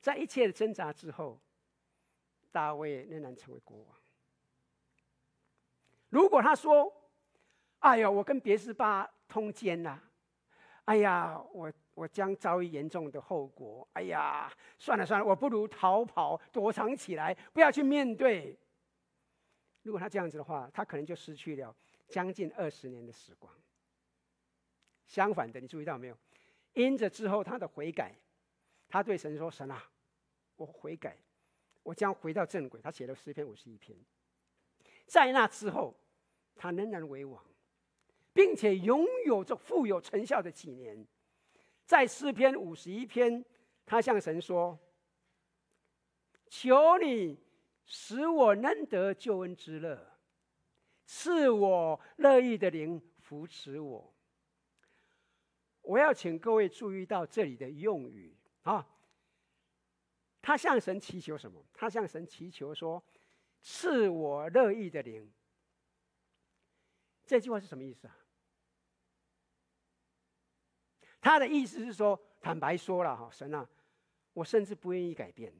[0.00, 1.38] 在一切的挣扎之后，
[2.52, 3.96] 大卫仍然成为国王。
[6.08, 6.92] 如果他说
[7.80, 10.02] ：“哎呀，我跟别是巴通奸了，
[10.90, 13.86] 哎呀，我我将遭遇严重的后果。
[13.92, 18.58] 哎呀，算了算了，我不如逃跑，躲藏起来，不要去面对。”
[19.82, 21.72] 如果他这样子的话，他可能就失去了
[22.08, 23.54] 将近二十年的时光。
[25.06, 26.18] 相反的，你注意到没有？
[26.72, 28.12] 因着之后他的悔改，
[28.88, 29.88] 他对神说：“神啊，
[30.56, 31.16] 我悔改，
[31.84, 33.96] 我将回到正轨。”他写了诗篇五十一篇。
[35.06, 35.94] 在那之后，
[36.56, 37.40] 他仍然为王，
[38.40, 41.06] 并且拥有着富有成效的几年。
[41.84, 43.44] 在诗篇五十一篇，
[43.84, 44.78] 他向神说
[46.48, 47.38] ：“求你
[47.84, 50.18] 使我能得救恩之乐，
[51.04, 54.10] 赐我乐意的灵扶持我。”
[55.82, 58.88] 我要请各位注意到这里的用语啊，
[60.40, 61.62] 他向神祈求什么？
[61.74, 63.04] 他向神祈求说。
[63.62, 65.30] 赐我乐意的灵，
[67.26, 68.16] 这句话是什么意思啊？
[71.20, 73.66] 他的意思是说，坦白说了哈，神啊，
[74.32, 75.52] 我甚至不愿意改变。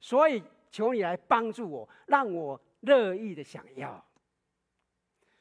[0.00, 4.04] 所以求你来帮助我，让我乐意的想要。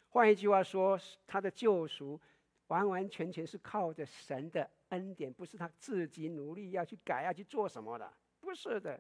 [0.10, 2.20] 换一句话说，他的救赎
[2.68, 9.00] 完完全全是靠着神的恩典，不是他自己努力要去改，要去做什么的，不是的。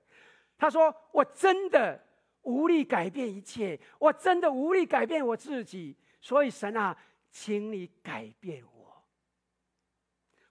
[0.58, 2.00] 他说：“我真的
[2.44, 5.96] 无力改变一切，我真的无力改变我自己。
[6.20, 6.98] 所以神啊，
[7.32, 8.72] 请你改变我。”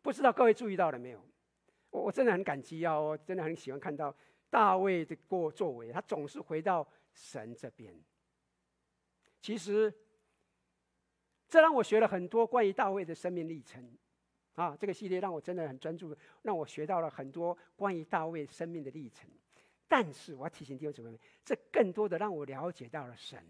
[0.02, 1.24] 不知道各位注意到了没有？
[1.90, 4.14] 我我真的很感激啊，我真的很喜欢看到
[4.50, 7.94] 大卫的过作为，他总是回到神这边。
[9.40, 9.92] 其实。
[11.48, 13.86] 这让我学了很多关于大卫的生命历程，
[14.54, 19.28] 啊，这个系列让我真的很专注，让我学到了很多关于大卫生命的历程。
[19.86, 23.44] 但是我要提醒弟兄姊妹们，这更多的让我了解到了神，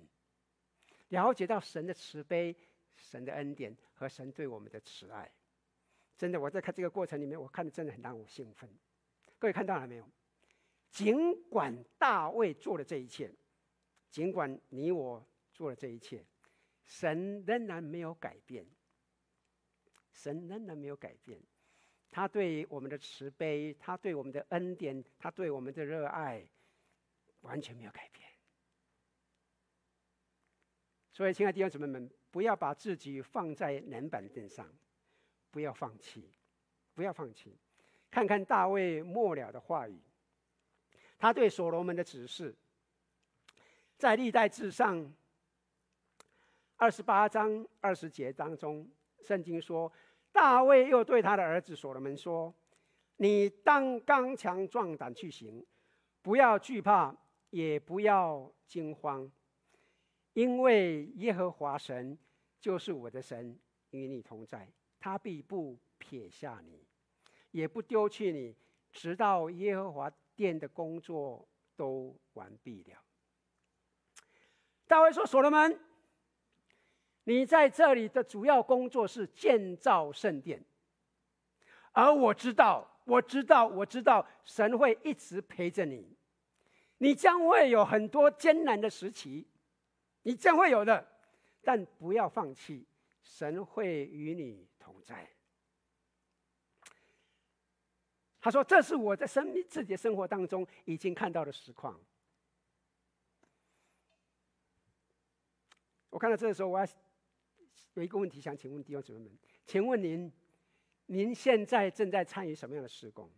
[1.10, 2.56] 了解到神的慈悲、
[2.96, 5.30] 神的恩典和神对我们的慈爱。
[6.22, 8.70] 真的，我在看这个过程里面，我看的真的很让我兴奋。
[9.40, 10.08] 各位看到了没有？
[10.88, 13.28] 尽管大卫做了这一切，
[14.08, 16.24] 尽管你我做了这一切。
[16.84, 18.64] 神仍然没有改变，
[20.12, 21.40] 神仍然没有改变，
[22.08, 26.46] 他对我们的慈悲，他对我们的恩典，他对我们的热爱，
[27.40, 28.28] 完全没有改变。
[31.10, 34.72] 所以，亲爱的弟兄姊妹们，不要把自己放在冷板凳上，
[35.52, 36.28] 不要放弃，
[36.94, 37.56] 不要放弃。
[38.10, 40.00] 看看大卫末了的话语，
[41.16, 42.52] 他对所罗门的指示，
[43.96, 45.14] 在历代志上。
[46.76, 49.92] 二十八章二十节当中，圣经说，
[50.32, 52.52] 大卫又对他的儿子所罗门说
[53.18, 55.64] ：“你当刚强壮胆去行，
[56.22, 57.16] 不要惧怕，
[57.50, 59.30] 也不要惊慌，
[60.32, 62.18] 因为耶和华神
[62.60, 63.56] 就是我的神，
[63.90, 64.68] 与你同在，
[65.02, 66.86] 他必不撇下你，
[67.50, 68.54] 也不丢弃你，
[68.92, 73.02] 直到耶和华殿的工作都完毕了。”
[74.86, 75.80] 大卫说：“所罗门。”
[77.24, 80.64] 你在这里的主要工作是建造圣殿，
[81.92, 86.16] 而我知道，我知道，我知道，神会一直陪着你。
[86.98, 89.46] 你将会有很多艰难的时期，
[90.22, 91.04] 你将会有的，
[91.62, 92.86] 但不要放弃，
[93.22, 94.66] 神会与你
[95.02, 95.28] 在。
[98.40, 102.00] 他说：“这是我在生命自己的生活当中已经看到的实况。”
[106.10, 106.86] 我看到这个时候，我要。
[107.94, 110.32] 有一个问题想请问弟兄姊妹们，请问您，
[111.04, 113.30] 您现在正在参与什么样的施工？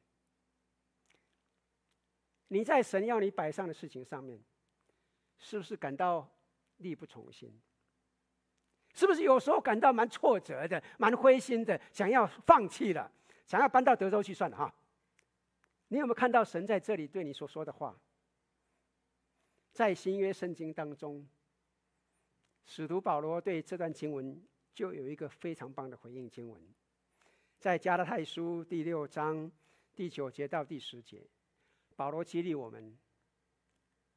[2.46, 4.40] 你在神要你摆上的事情上面，
[5.38, 6.30] 是不是感到
[6.76, 7.60] 力不从心？
[8.94, 13.10] 是不是有时候感到蛮挫折的、蛮灰心的，想要放弃了，
[13.46, 14.74] 想要搬到德州去算了哈？
[15.88, 17.94] 你有没有看到神在这里对你所说的话？
[19.72, 21.26] 在新约圣经当中。
[22.66, 26.58] 使徒保罗对这段经文就有一个非常棒的回应经文，
[27.58, 29.52] 在加拉太书第六章
[29.94, 31.20] 第九节到第十节，
[31.94, 32.96] 保罗激励我们，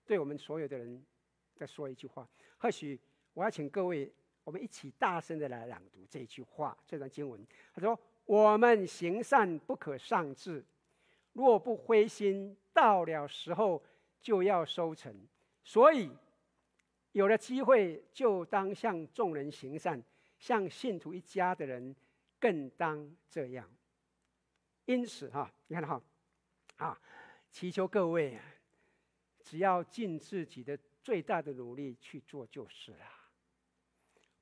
[0.06, 1.06] 对我们所有的人
[1.56, 2.26] 再说一句话。
[2.58, 2.98] 或许
[3.34, 4.10] 我要请各位，
[4.47, 7.45] 我们一起大声的来朗读这句话，这段经文。
[7.73, 10.63] 他说：“我们行善不可丧志，
[11.33, 13.83] 若不灰心，到了时候
[14.21, 15.13] 就要收成。”
[15.65, 16.10] 所以。
[17.13, 20.01] 有了机会，就当向众人行善，
[20.38, 21.95] 向信徒一家的人
[22.39, 23.67] 更当这样。
[24.86, 25.99] 因此，哈，你看哈，
[26.75, 27.01] 啊，
[27.49, 28.39] 祈求各位，
[29.43, 33.05] 只要尽自己的最大的努力去做就是了，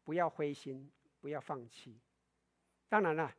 [0.05, 0.89] 不要灰心，
[1.19, 1.99] 不要放弃。
[2.87, 3.35] 当然了，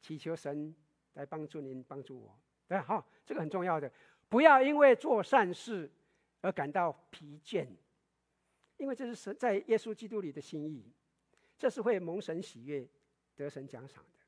[0.00, 0.74] 祈求神
[1.14, 2.38] 来帮助您，帮助我。
[2.66, 3.90] 对，好，这个很重要的，
[4.28, 5.90] 不要因为做善事
[6.42, 7.66] 而感到疲倦。
[8.76, 10.92] 因为这是神在耶稣基督里的心意，
[11.56, 12.86] 这是会蒙神喜悦、
[13.34, 14.18] 得神奖赏的。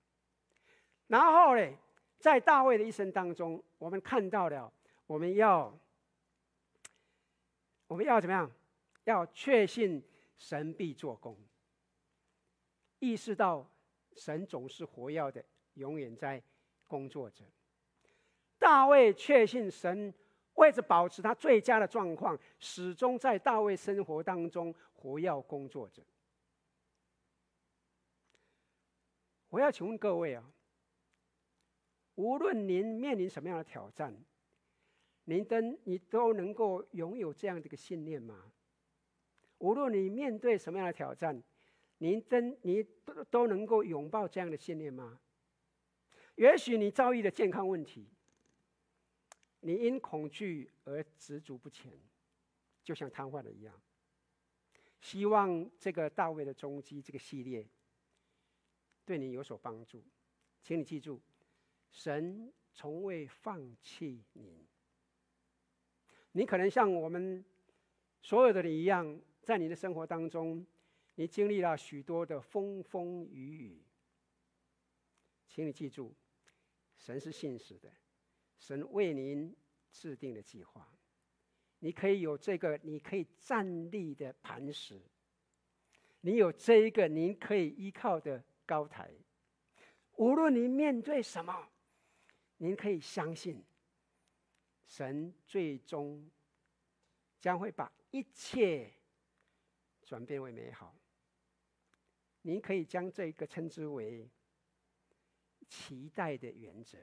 [1.08, 1.76] 然后呢，
[2.18, 4.72] 在大卫的一生当中，我们看到了，
[5.06, 5.76] 我们要，
[7.86, 8.50] 我们要怎么样？
[9.04, 10.02] 要确信
[10.36, 11.36] 神必做工，
[13.00, 13.68] 意识到
[14.14, 15.44] 神总是活跃的，
[15.74, 16.40] 永远在
[16.86, 17.44] 工作着。
[18.58, 20.14] 大卫确信神。
[20.54, 26.02] 为着保持他最佳的状况，始终在大卫生活当中活跃工作着。
[29.48, 30.52] 我要请问各位啊，
[32.16, 34.14] 无论您面临什么样的挑战，
[35.24, 38.52] 您都你都能够拥有这样的一个信念吗？
[39.58, 41.42] 无论你面对什么样的挑战，
[42.02, 45.20] 您真你都都能够拥抱这样的信念吗？
[46.36, 48.08] 也许你遭遇了健康问题。
[49.60, 51.92] 你因恐惧而止足不前，
[52.82, 53.74] 就像瘫痪了一样。
[55.02, 57.68] 希望这个大卫的踪迹这个系列
[59.04, 60.02] 对你有所帮助，
[60.62, 61.20] 请你记住，
[61.90, 64.66] 神从未放弃你。
[66.32, 67.44] 你可能像我们
[68.22, 70.66] 所有的人一样，在你的生活当中，
[71.14, 73.82] 你经历了许多的风风雨雨。
[75.46, 76.14] 请你记住，
[76.96, 77.92] 神是信实的，
[78.58, 79.54] 神为您
[79.90, 80.88] 制定了计划。
[81.80, 85.00] 你可以有这个，你可以站立的磐石。
[86.20, 89.10] 你有这一个，您可以依靠的高台。
[90.16, 91.68] 无论你面对什么，
[92.58, 93.64] 您可以相信，
[94.86, 96.30] 神最终
[97.38, 98.92] 将会把一切
[100.04, 100.94] 转变为美好。
[102.42, 104.28] 您可以将这个称之为
[105.68, 106.98] 期待的原则。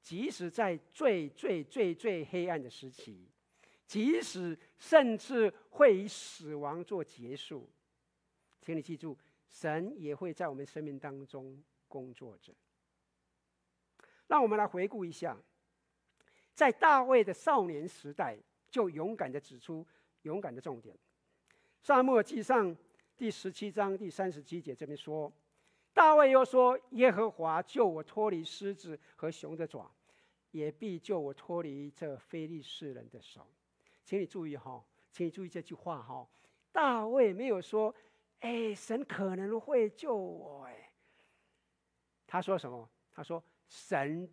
[0.00, 3.28] 即使在最最最最黑暗的时期，
[3.86, 7.70] 即使甚至会以死亡做结束，
[8.60, 9.16] 请你记住，
[9.50, 12.54] 神也会在我们生命当中工作着。
[14.26, 15.36] 让我们来回顾一下，
[16.54, 18.38] 在大卫的少年时代，
[18.70, 19.86] 就勇敢的指出
[20.22, 20.96] 勇敢的重点。
[21.82, 22.74] 撒母耳记上
[23.20, 25.30] 第十七章第三十七节这边说。
[25.92, 29.92] 大卫又说：“耶和华救我脱离狮子和熊的爪，
[30.52, 33.46] 也必救我脱离这非利士人的手。”
[34.06, 36.26] 请你注意哈，请你注意这句话哈。
[36.72, 37.94] 大卫没有说
[38.40, 40.90] ：“哎，神可能会救我。”哎，
[42.26, 42.88] 他说什么？
[43.12, 44.26] 他说：“神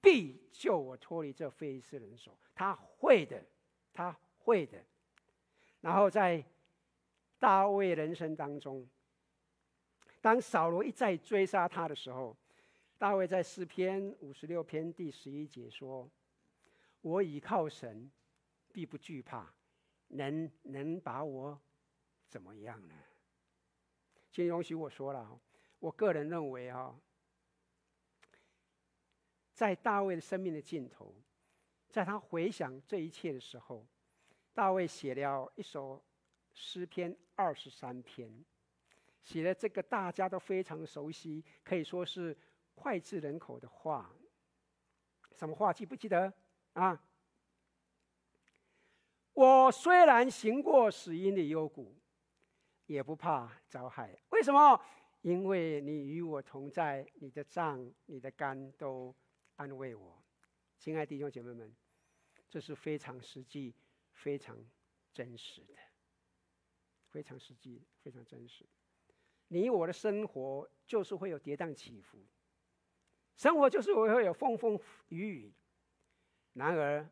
[0.00, 3.44] 必救我脱离这非利士人的手。”他会的，
[3.92, 4.78] 他会的。
[5.80, 6.44] 然后在
[7.38, 8.88] 大卫人生当中。
[10.20, 12.36] 当扫罗一再追杀他的时候，
[12.98, 16.10] 大卫在诗篇五十六篇第十一节说
[17.00, 18.10] ：“我倚靠神，
[18.72, 19.54] 必不惧怕，
[20.08, 21.58] 能能把我
[22.26, 22.94] 怎么样呢？”
[24.32, 25.40] 请容许我说了，
[25.78, 26.98] 我个人认为啊，
[29.54, 31.14] 在大卫的生命的尽头，
[31.88, 33.86] 在他回想这一切的时候，
[34.52, 36.02] 大卫写了一首
[36.60, 38.44] 诗篇二十三篇。
[39.22, 42.36] 写了这个大家都非常熟悉，可以说是
[42.74, 44.12] 脍炙人口的话。
[45.36, 45.72] 什么话？
[45.72, 46.32] 记不记得
[46.72, 47.00] 啊？
[49.34, 51.94] 我虽然行过死荫的幽谷，
[52.86, 54.18] 也不怕遭害。
[54.30, 54.80] 为什么？
[55.22, 59.14] 因为你与我同在，你的杖、你的肝都
[59.56, 60.20] 安慰我。
[60.78, 61.76] 亲爱的弟兄姐妹们，
[62.48, 63.74] 这是非常实际、
[64.12, 64.56] 非常
[65.12, 65.74] 真实的，
[67.10, 68.64] 非常实际、非常真实。
[69.48, 72.18] 你我的生活就是会有跌宕起伏，
[73.36, 74.78] 生活就是会有风风
[75.08, 75.52] 雨雨。
[76.52, 77.08] 然而，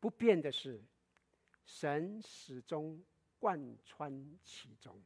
[0.00, 0.82] 不变的是，
[1.64, 3.00] 神始终
[3.38, 4.12] 贯穿
[4.42, 5.00] 其中。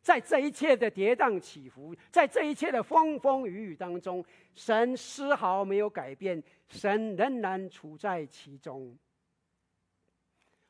[0.00, 4.24] 在这一切的跌宕起伏，在这一切的风风雨雨当中，
[4.54, 8.96] 神丝毫没有改变，神仍然处在其中。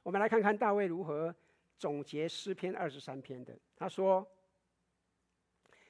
[0.02, 1.34] 我们来看看大卫如何
[1.78, 3.58] 总结诗篇二十三篇的。
[3.76, 4.26] 他说。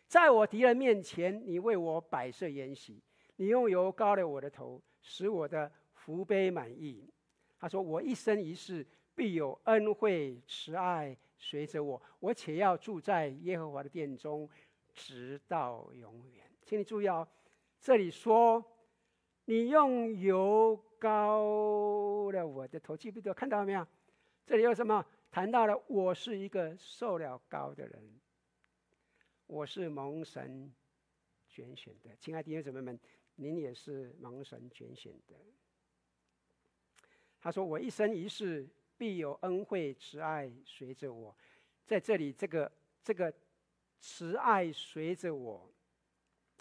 [0.09, 3.03] 在我敌人面前，你为我摆设筵席，
[3.35, 7.13] 你用油膏了我的头，使我的福杯满溢。
[7.59, 14.49] 他说：“我一生一世必有恩惠慈爱随着我，我且要住在耶和华的殿中，
[14.95, 17.27] 直到永远。”请你注意哦，
[17.81, 18.65] 这里说
[19.47, 23.35] 你用油膏了我的头，记不记得？
[23.35, 23.85] 看到了没有？
[24.47, 25.05] 这里有什么？
[25.31, 28.21] 谈到了我是一个受了膏的人。
[29.47, 30.75] 我是蒙神
[31.49, 32.99] 拣选的，亲爱的弟兄姊妹们，
[33.37, 35.35] 您也是蒙神拣选的。
[37.39, 41.37] 他说：“我一生一世必有恩惠慈爱随着我。”
[41.87, 42.73] 在这里，这个
[43.05, 43.33] 这个
[44.01, 45.71] 慈爱随着我，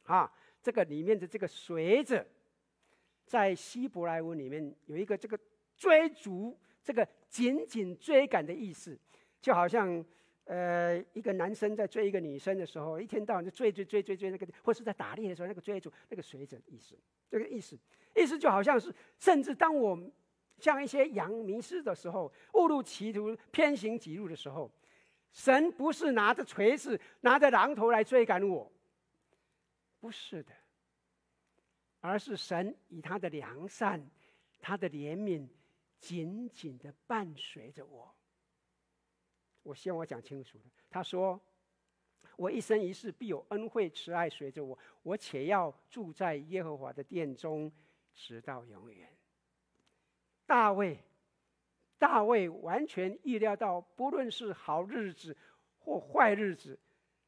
[0.03, 2.23] 啊，这个里面的这个随着，
[3.25, 5.39] 在希伯来文里面有一个这个
[5.75, 8.97] 追逐、这个紧紧追赶的意思，
[9.41, 10.05] 就好像。
[10.47, 16.95] 呃，一个男生在追一个女生的时候，一天到晚就追追追追追那个，或是在打猎的时候，那个追逐那个随着意思，
[17.31, 17.75] 这个意思，
[18.15, 19.99] 意思就好像是，甚至当我
[20.59, 24.69] 像一些羊迷失的时候，误入歧途、偏行己路的时候，
[25.31, 28.71] 神不是拿着锤子、拿着榔头来追赶我，
[29.99, 30.53] 不是的，
[32.01, 33.99] 而是神以他的良善、
[34.61, 35.47] 他的怜悯，
[36.05, 38.13] 紧紧的伴随着我。
[39.63, 40.63] 我希望我讲清楚了。
[40.91, 41.41] 他说
[42.37, 47.71] ：“我一生一世必有恩惠慈爱随着我，我且要住在耶和华的殿中，
[48.13, 49.09] 直到永远。
[50.45, 51.03] 大卫，
[51.97, 55.35] 大卫完全预料到，不论是好日子
[55.79, 56.79] 或坏日子，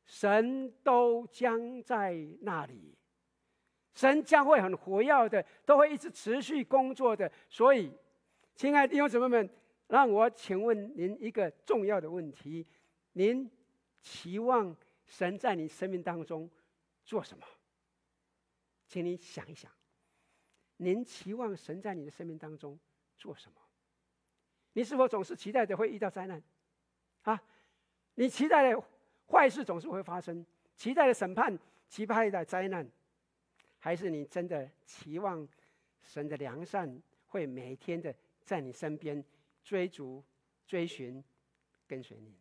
[0.06, 2.96] 神都将在那里，
[3.96, 7.32] 神将会很活跃的，都会一直持续工作的。
[7.50, 7.92] 所以，
[8.58, 9.48] 亲爱的弟兄姊妹们，
[9.86, 12.66] 让我请问您一个重要的问题：
[13.14, 13.48] 您
[14.02, 16.50] 期望神在你生命当中
[17.06, 17.46] 做什么？
[18.88, 19.72] 请你想一想，
[20.78, 22.80] 您期望神在你的生命当中
[23.16, 23.62] 做什么？
[24.74, 26.42] 你是否总是期待着会遇到灾难？
[27.22, 27.40] 啊，
[28.16, 28.84] 你期待的
[29.28, 30.44] 坏事总是会发生，
[30.76, 31.56] 期待的审判，
[31.88, 32.90] 期待的灾难，
[33.78, 35.48] 还是你真的期望
[36.02, 38.12] 神的良善会每天的
[38.48, 39.22] 在你身边
[39.62, 40.24] 追逐、
[40.66, 41.22] 追寻、
[41.86, 42.34] 跟随你？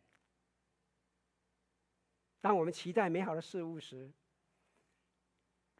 [2.39, 4.09] 当我们期待美好的事物时，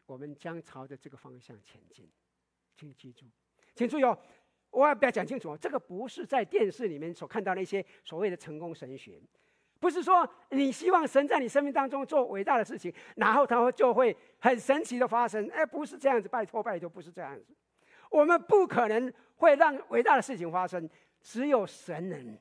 [0.04, 2.06] 我们将朝着这个方向前进。
[2.76, 3.24] 请记住，
[3.74, 4.16] 请注意哦，
[4.70, 5.56] 我要不要讲清楚？
[5.56, 9.18] 这个不是在电视里面所看到那些所谓的成功神学，
[9.80, 15.48] 不是说你希望神在你生命当中做伟大的事情，然后它就会很神奇的发生。
[15.48, 17.56] 哎，不是这样子，拜托拜托，不是这样子。
[18.10, 20.88] 我们不可能会让伟大的事情发生，
[21.20, 22.38] 只有神能。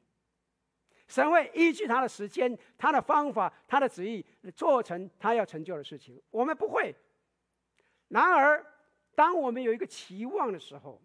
[1.08, 6.22] 神会依据他的时间、他的方法、他的旨意，做成他要成就的事情。
[6.32, 6.94] 我们不会。
[8.10, 8.66] 然而，
[9.16, 11.02] 当我们有一个期望的时候，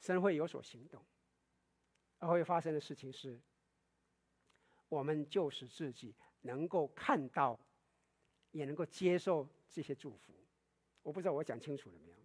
[0.00, 1.00] 神会有所行动。
[2.18, 3.40] 而会发生的事情是，
[4.88, 7.58] 我们就使自己能够看到，
[8.52, 10.32] 也能够接受这些祝福。
[11.02, 12.16] 我不知道我讲清楚了没有？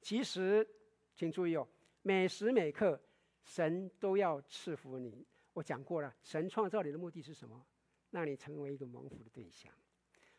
[0.00, 0.66] 其实，
[1.14, 1.68] 请注意哦，
[2.02, 3.00] 每时每刻。
[3.42, 5.26] 神都要赐福你。
[5.54, 7.66] 我讲过了，神创造你的目的是什么？
[8.10, 9.72] 让你成为一个蒙福的对象。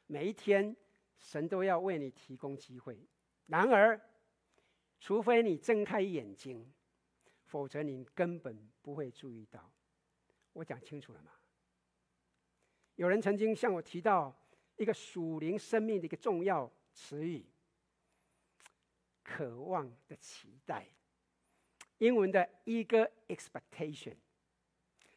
[0.06, 0.76] 每一天，
[1.18, 3.06] 神都要为你提供机会。
[3.48, 4.00] 然而，
[5.00, 6.72] 除非你睁开眼睛，
[7.46, 9.74] 否则你根本不会注意到。
[10.54, 11.32] 我讲清楚了吗？
[12.96, 14.34] 有人曾经向我提到
[14.76, 17.44] 一个属灵生命的一个重要词语：
[19.32, 20.86] 渴望的期待。
[22.00, 24.16] 英文的 eager expectation，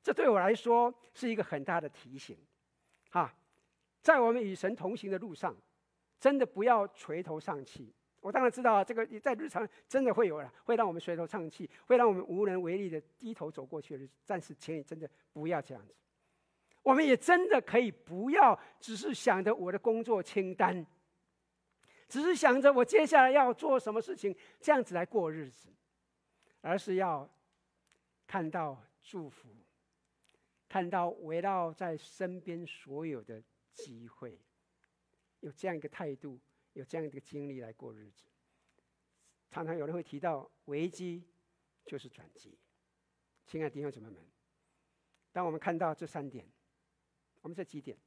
[0.03, 2.37] 这对我来说是一个很大的提醒，
[3.11, 3.35] 哈，
[4.03, 5.57] 在我们与神同行的路上，
[6.21, 7.93] 真的不要垂头丧气。
[8.21, 14.09] 我当然知道这个在日常真的会有了，会让我们垂头丧气，会让我们无能为力的低头走过去的。
[14.27, 15.95] 但是，请你真的不要这样子。
[16.83, 20.87] 我们也真的可以不要只是想着我的工作清单，
[22.15, 25.69] 只是想着我接下来要做什么事情，这样子来过日子。
[26.61, 27.29] 而是要
[28.25, 29.49] 看到祝福，
[30.69, 33.43] 看到围绕在身边所有的
[33.73, 34.39] 机会，
[35.41, 36.39] 有这样一个态度，
[36.75, 38.27] 有这样一个经历来过日子。
[39.51, 41.25] 常常有人会提到危机
[41.85, 42.57] 就是转机。
[43.45, 44.25] 亲爱的弟兄姊妹们，
[45.33, 46.47] 当我们看到这三点，
[47.43, 47.99] 我们这几点，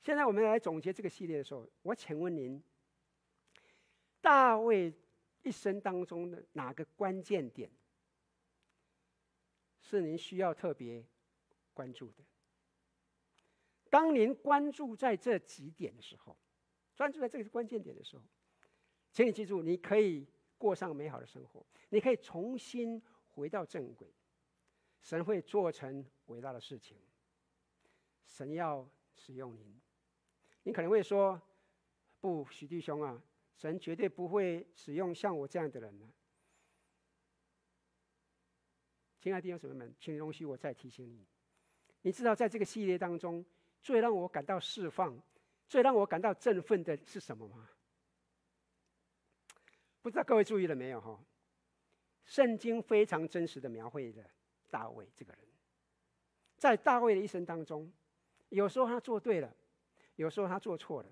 [0.00, 2.60] 现在我们来总结这个系列的时候，我请问您，
[4.22, 4.94] 大卫。
[5.44, 7.68] 一生当中的哪个关键点
[9.80, 11.04] 是您需要特别
[11.74, 12.22] 关注的？
[13.90, 16.38] 当您关注在这几点的时候，
[16.94, 18.22] 专注在这个关键点的时候，
[19.10, 20.24] 请你记住，你可以
[20.56, 24.08] 过上美好的生活，你可以重新回到正轨，
[25.00, 26.96] 神会做成伟大的事情，
[28.26, 29.80] 神要使用您。
[30.62, 31.42] 你可能会说
[32.22, 33.20] ：“不，许弟兄啊。”
[33.56, 36.12] 神绝对不会使用像我这样的人呢。
[39.20, 41.24] 亲爱的弟兄姊妹们，请容许我再提醒你：
[42.00, 43.44] 你知道，在这个系列当中，
[43.80, 45.22] 最让我感到释放、
[45.68, 47.70] 最让我感到振奋的是什么吗？
[50.00, 51.00] 不知道各位注意了没有？
[51.00, 51.24] 哈，
[52.24, 54.24] 圣经非常真实的描绘了
[54.70, 55.42] 大卫这个人。
[56.56, 57.92] 在大卫的一生当中，
[58.48, 59.54] 有时候他做对了，
[60.16, 61.08] 有时候他做错了。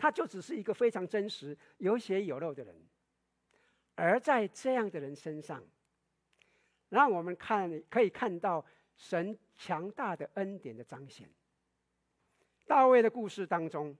[0.00, 2.74] 他就只是一个非常真实、有血有肉的人，
[3.94, 5.62] 而在这样的人身上，
[6.88, 8.64] 让我们看可以看到
[8.96, 11.28] 神强大的恩典的彰显。
[12.66, 13.94] 大卫的故事当中，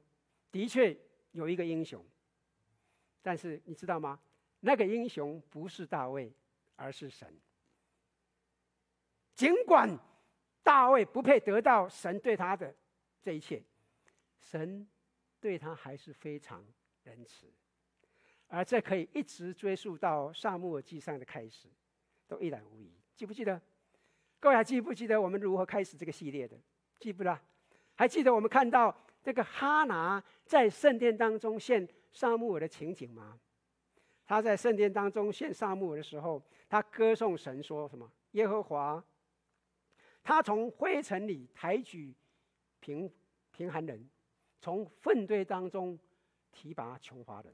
[0.50, 0.96] 的确
[1.32, 2.02] 有一个英雄，
[3.20, 4.18] 但是你知道吗？
[4.60, 6.32] 那个英雄不是大卫，
[6.76, 7.28] 而是神。
[9.34, 9.98] 尽管
[10.62, 12.74] 大卫不配得到神对他的
[13.20, 13.62] 这一切，
[14.38, 14.88] 神。
[15.40, 16.64] 对他还是非常
[17.02, 17.46] 仁慈，
[18.48, 21.68] 而这可以一直追溯到撒母耳记上的开始，
[22.28, 22.92] 都一览无遗。
[23.16, 23.60] 记不记得？
[24.38, 26.56] 各位还记不记得我们如何开始这个系列的？
[26.98, 27.40] 记不啦？
[27.94, 33.38] 还记得我们看到这个哈拿在圣殿当中献撒母耳的情景吗？
[34.24, 38.10] 他在圣殿当中献撒母耳的时候，他歌颂神说什么？
[38.32, 39.04] 耶和华，
[40.22, 42.14] 他从灰尘里抬举
[42.78, 43.12] 贫
[43.50, 44.08] 贫寒人，
[44.60, 45.98] 从粪堆当中
[46.52, 47.52] 提拔穷华人，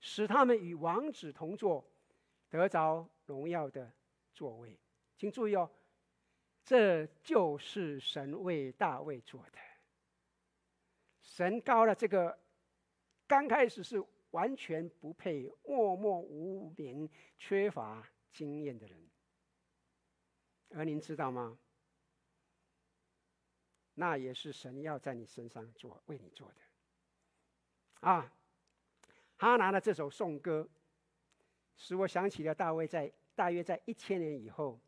[0.00, 1.84] 使他们与王子同坐，
[2.48, 3.92] 得着荣耀的
[4.32, 4.78] 座位。
[5.16, 5.70] 请注意哦，
[6.64, 9.58] 这就是神为大卫做的。
[11.22, 12.38] 神高了这个，
[13.26, 14.04] 刚开始是。
[14.34, 19.08] 完全不配、默默无名、缺乏经验的人，
[20.70, 21.56] 而您知道吗？
[23.94, 28.08] 那也是神要在你身上做、为你做的。
[28.08, 28.32] 啊，
[29.36, 30.68] 哈拿的这首颂歌，
[31.76, 34.78] 使我想起了大卫在大约在一千年以后，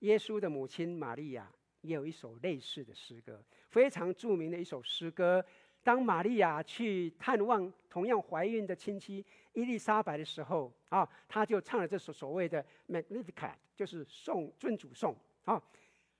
[0.00, 1.50] 耶稣的母亲玛利亚
[1.82, 5.44] 也有一首类似的诗歌，非常著名的一首诗歌。
[5.82, 9.24] 当玛利亚去探望同样怀孕的亲戚
[9.54, 15.62] 伊丽莎白的时候，啊，他就唱了这首所谓的 Magnificat，就是颂尊主颂啊。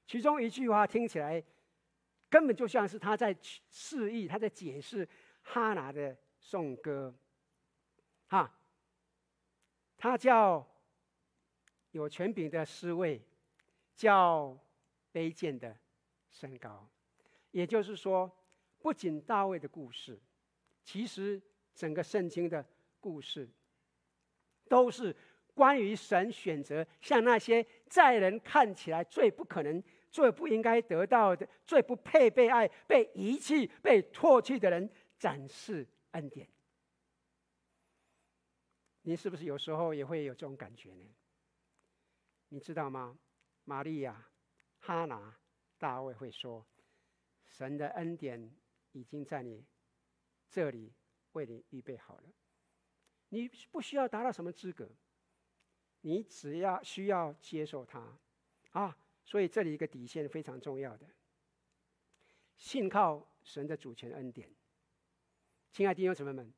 [0.07, 1.43] 其中一句话听起来
[2.31, 3.37] 根本就像是他在
[3.71, 5.07] 示意，他在解释
[5.43, 7.15] 哈拿的颂歌。
[8.29, 8.51] 哈，
[9.99, 10.67] 他叫
[11.91, 13.21] 有权柄的施慰，
[13.95, 14.57] 叫
[15.13, 15.77] 卑贱的
[16.31, 16.89] 身高，
[17.51, 18.31] 也就是说。
[18.83, 20.19] 不仅大卫的故事，
[20.83, 21.39] 其实
[21.75, 22.67] 整个圣经的
[22.99, 23.47] 故事，
[24.71, 25.15] 都是
[25.53, 36.49] 关于神选择像那些在人看起来最不可能、最不应该得到的、最不配被爱、被遗弃、被唾弃的人展示恩典。
[39.03, 41.05] 你是不是有时候也会有这种感觉呢？
[42.49, 43.19] 你知道吗？
[43.65, 44.29] 玛利亚、
[44.81, 45.37] 哈拿、
[45.79, 46.67] 大卫会说，
[47.47, 48.51] 神的恩典。
[48.93, 49.65] 已经在你
[50.49, 50.93] 这里
[51.31, 52.25] 为你预备好了，
[53.29, 54.91] 你不需要达到什么资格，
[56.01, 58.19] 你只要需要接受它
[58.73, 58.99] 啊！
[59.31, 61.07] 所以这里一个底线非常重要的，
[62.57, 64.51] 信靠神的主权恩典。
[65.71, 66.53] 亲爱的弟兄姊妹们，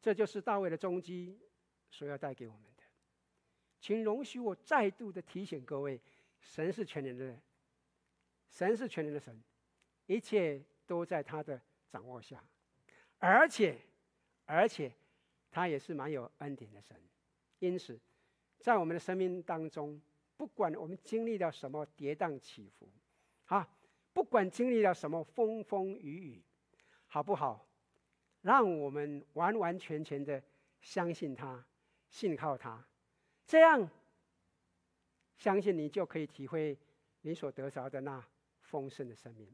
[0.00, 1.38] 这就是大卫的踪迹
[1.90, 2.82] 所要带给我们的。
[3.78, 6.00] 请容许我再度的提醒各位：
[6.40, 7.38] 神是全能的，
[8.48, 9.38] 神是全能的神，
[10.06, 11.60] 一切都在他的。
[11.90, 12.42] 掌握下，
[13.18, 13.78] 而且，
[14.46, 14.90] 而且，
[15.52, 17.00] 他也是蛮有恩典的神。
[17.60, 17.96] 因此，
[18.58, 20.02] 在我们的生命当中，
[20.36, 22.88] 不管我们经历了什么跌宕起伏，
[23.46, 23.68] 啊，
[24.12, 26.42] 不管经历了什么风风雨雨，
[27.06, 27.66] 好不好？
[28.42, 30.42] 让我们完完全全的
[30.80, 31.64] 相信他，
[32.10, 32.84] 信靠他，
[33.46, 33.88] 这样，
[35.36, 36.76] 相信你就可以体会
[37.22, 38.22] 你所得着的那
[38.60, 39.48] 丰盛的生命。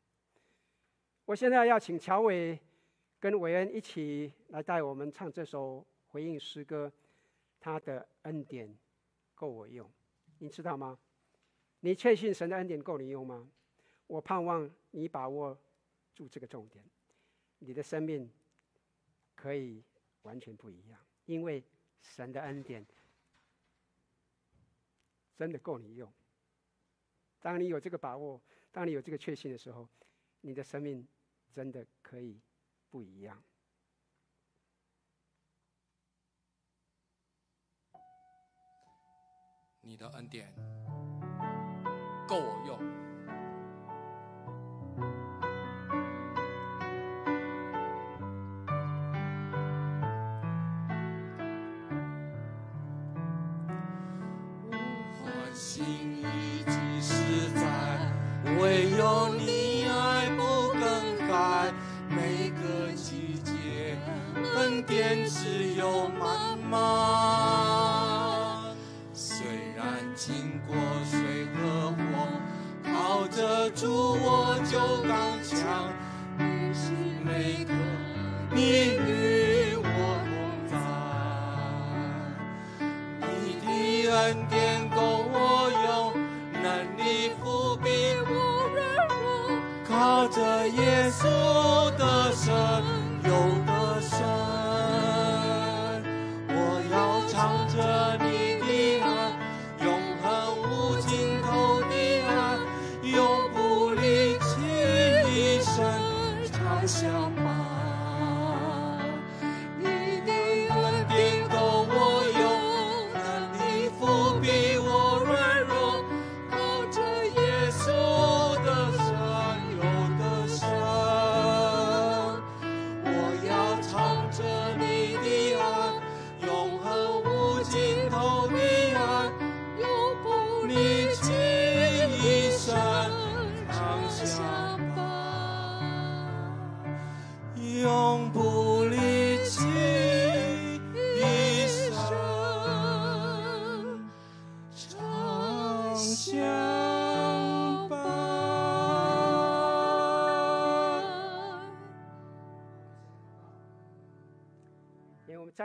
[1.24, 2.58] 我现在要请乔伟
[3.20, 6.92] 跟伟恩一起来带我们唱这首回应诗歌，
[7.60, 8.76] 他的恩典
[9.36, 9.88] 够我用，
[10.40, 10.98] 你知道吗？
[11.78, 13.48] 你确信神的恩典够你用吗？
[14.08, 15.56] 我盼望你把握
[16.14, 16.84] 住这个重点，
[17.60, 18.28] 你的生命
[19.36, 19.84] 可以
[20.22, 21.62] 完全不一样，因为
[22.02, 22.84] 神的恩典
[25.36, 26.12] 真的够你用。
[27.38, 28.40] 当你有这个把握，
[28.72, 29.88] 当你有这个确信的时候，
[30.40, 31.06] 你的生命。
[31.52, 32.40] 真的可以
[32.90, 33.42] 不一样。
[39.82, 40.52] 你的恩典
[42.28, 42.78] 够我用。
[55.22, 55.24] 我
[55.54, 55.82] 心
[56.22, 57.66] 已经是在，
[58.60, 61.72] 唯有你爱不更改。
[62.08, 63.96] 每个季节，
[64.56, 66.99] 恩典是有妈妈。
[73.80, 74.78] 主我就
[75.08, 75.29] 刚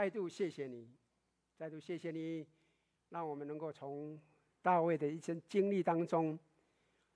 [0.06, 0.88] 再度谢谢你，
[1.56, 2.46] 再度谢谢你，
[3.08, 4.16] 让我们能够从
[4.62, 6.38] 大卫的一生经历当中，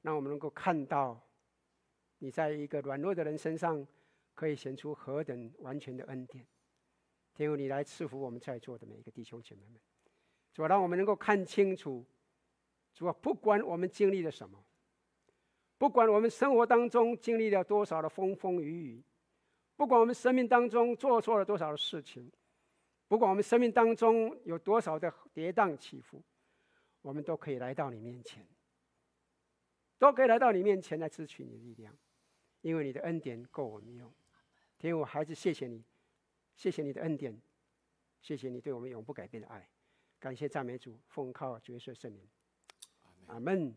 [0.02, 1.16] 让我们能够看到
[2.18, 3.86] 你在一个软弱的人身上
[4.34, 6.44] 可以显出何等完全的恩典。
[7.32, 9.80] 天父，你来赐福我们在座的每一个弟兄姐妹们，
[10.52, 12.04] 主啊，让我们能够看清楚，
[12.92, 14.60] 主啊，不管我们经历了什么，
[15.78, 19.04] 不管我们生活当中经历了多少的风风雨雨，
[19.76, 22.28] 不管我们生命当中做错了多少的事情，
[23.10, 26.22] 不管我们生命当中有多少的跌宕起伏，
[27.02, 28.46] 我们都可以来到你面前，
[29.98, 31.92] 都可以来到你面前来支取你的力量，
[32.60, 34.08] 因为你的恩典够我们用。
[34.78, 35.82] 天父，孩子，谢谢你。
[36.54, 37.36] 谢谢你的恩典，
[38.20, 39.68] 谢谢你对我们永不改变的爱，
[40.20, 42.24] 感谢赞美主，奉靠主耶稣圣名，
[43.26, 43.74] 阿门。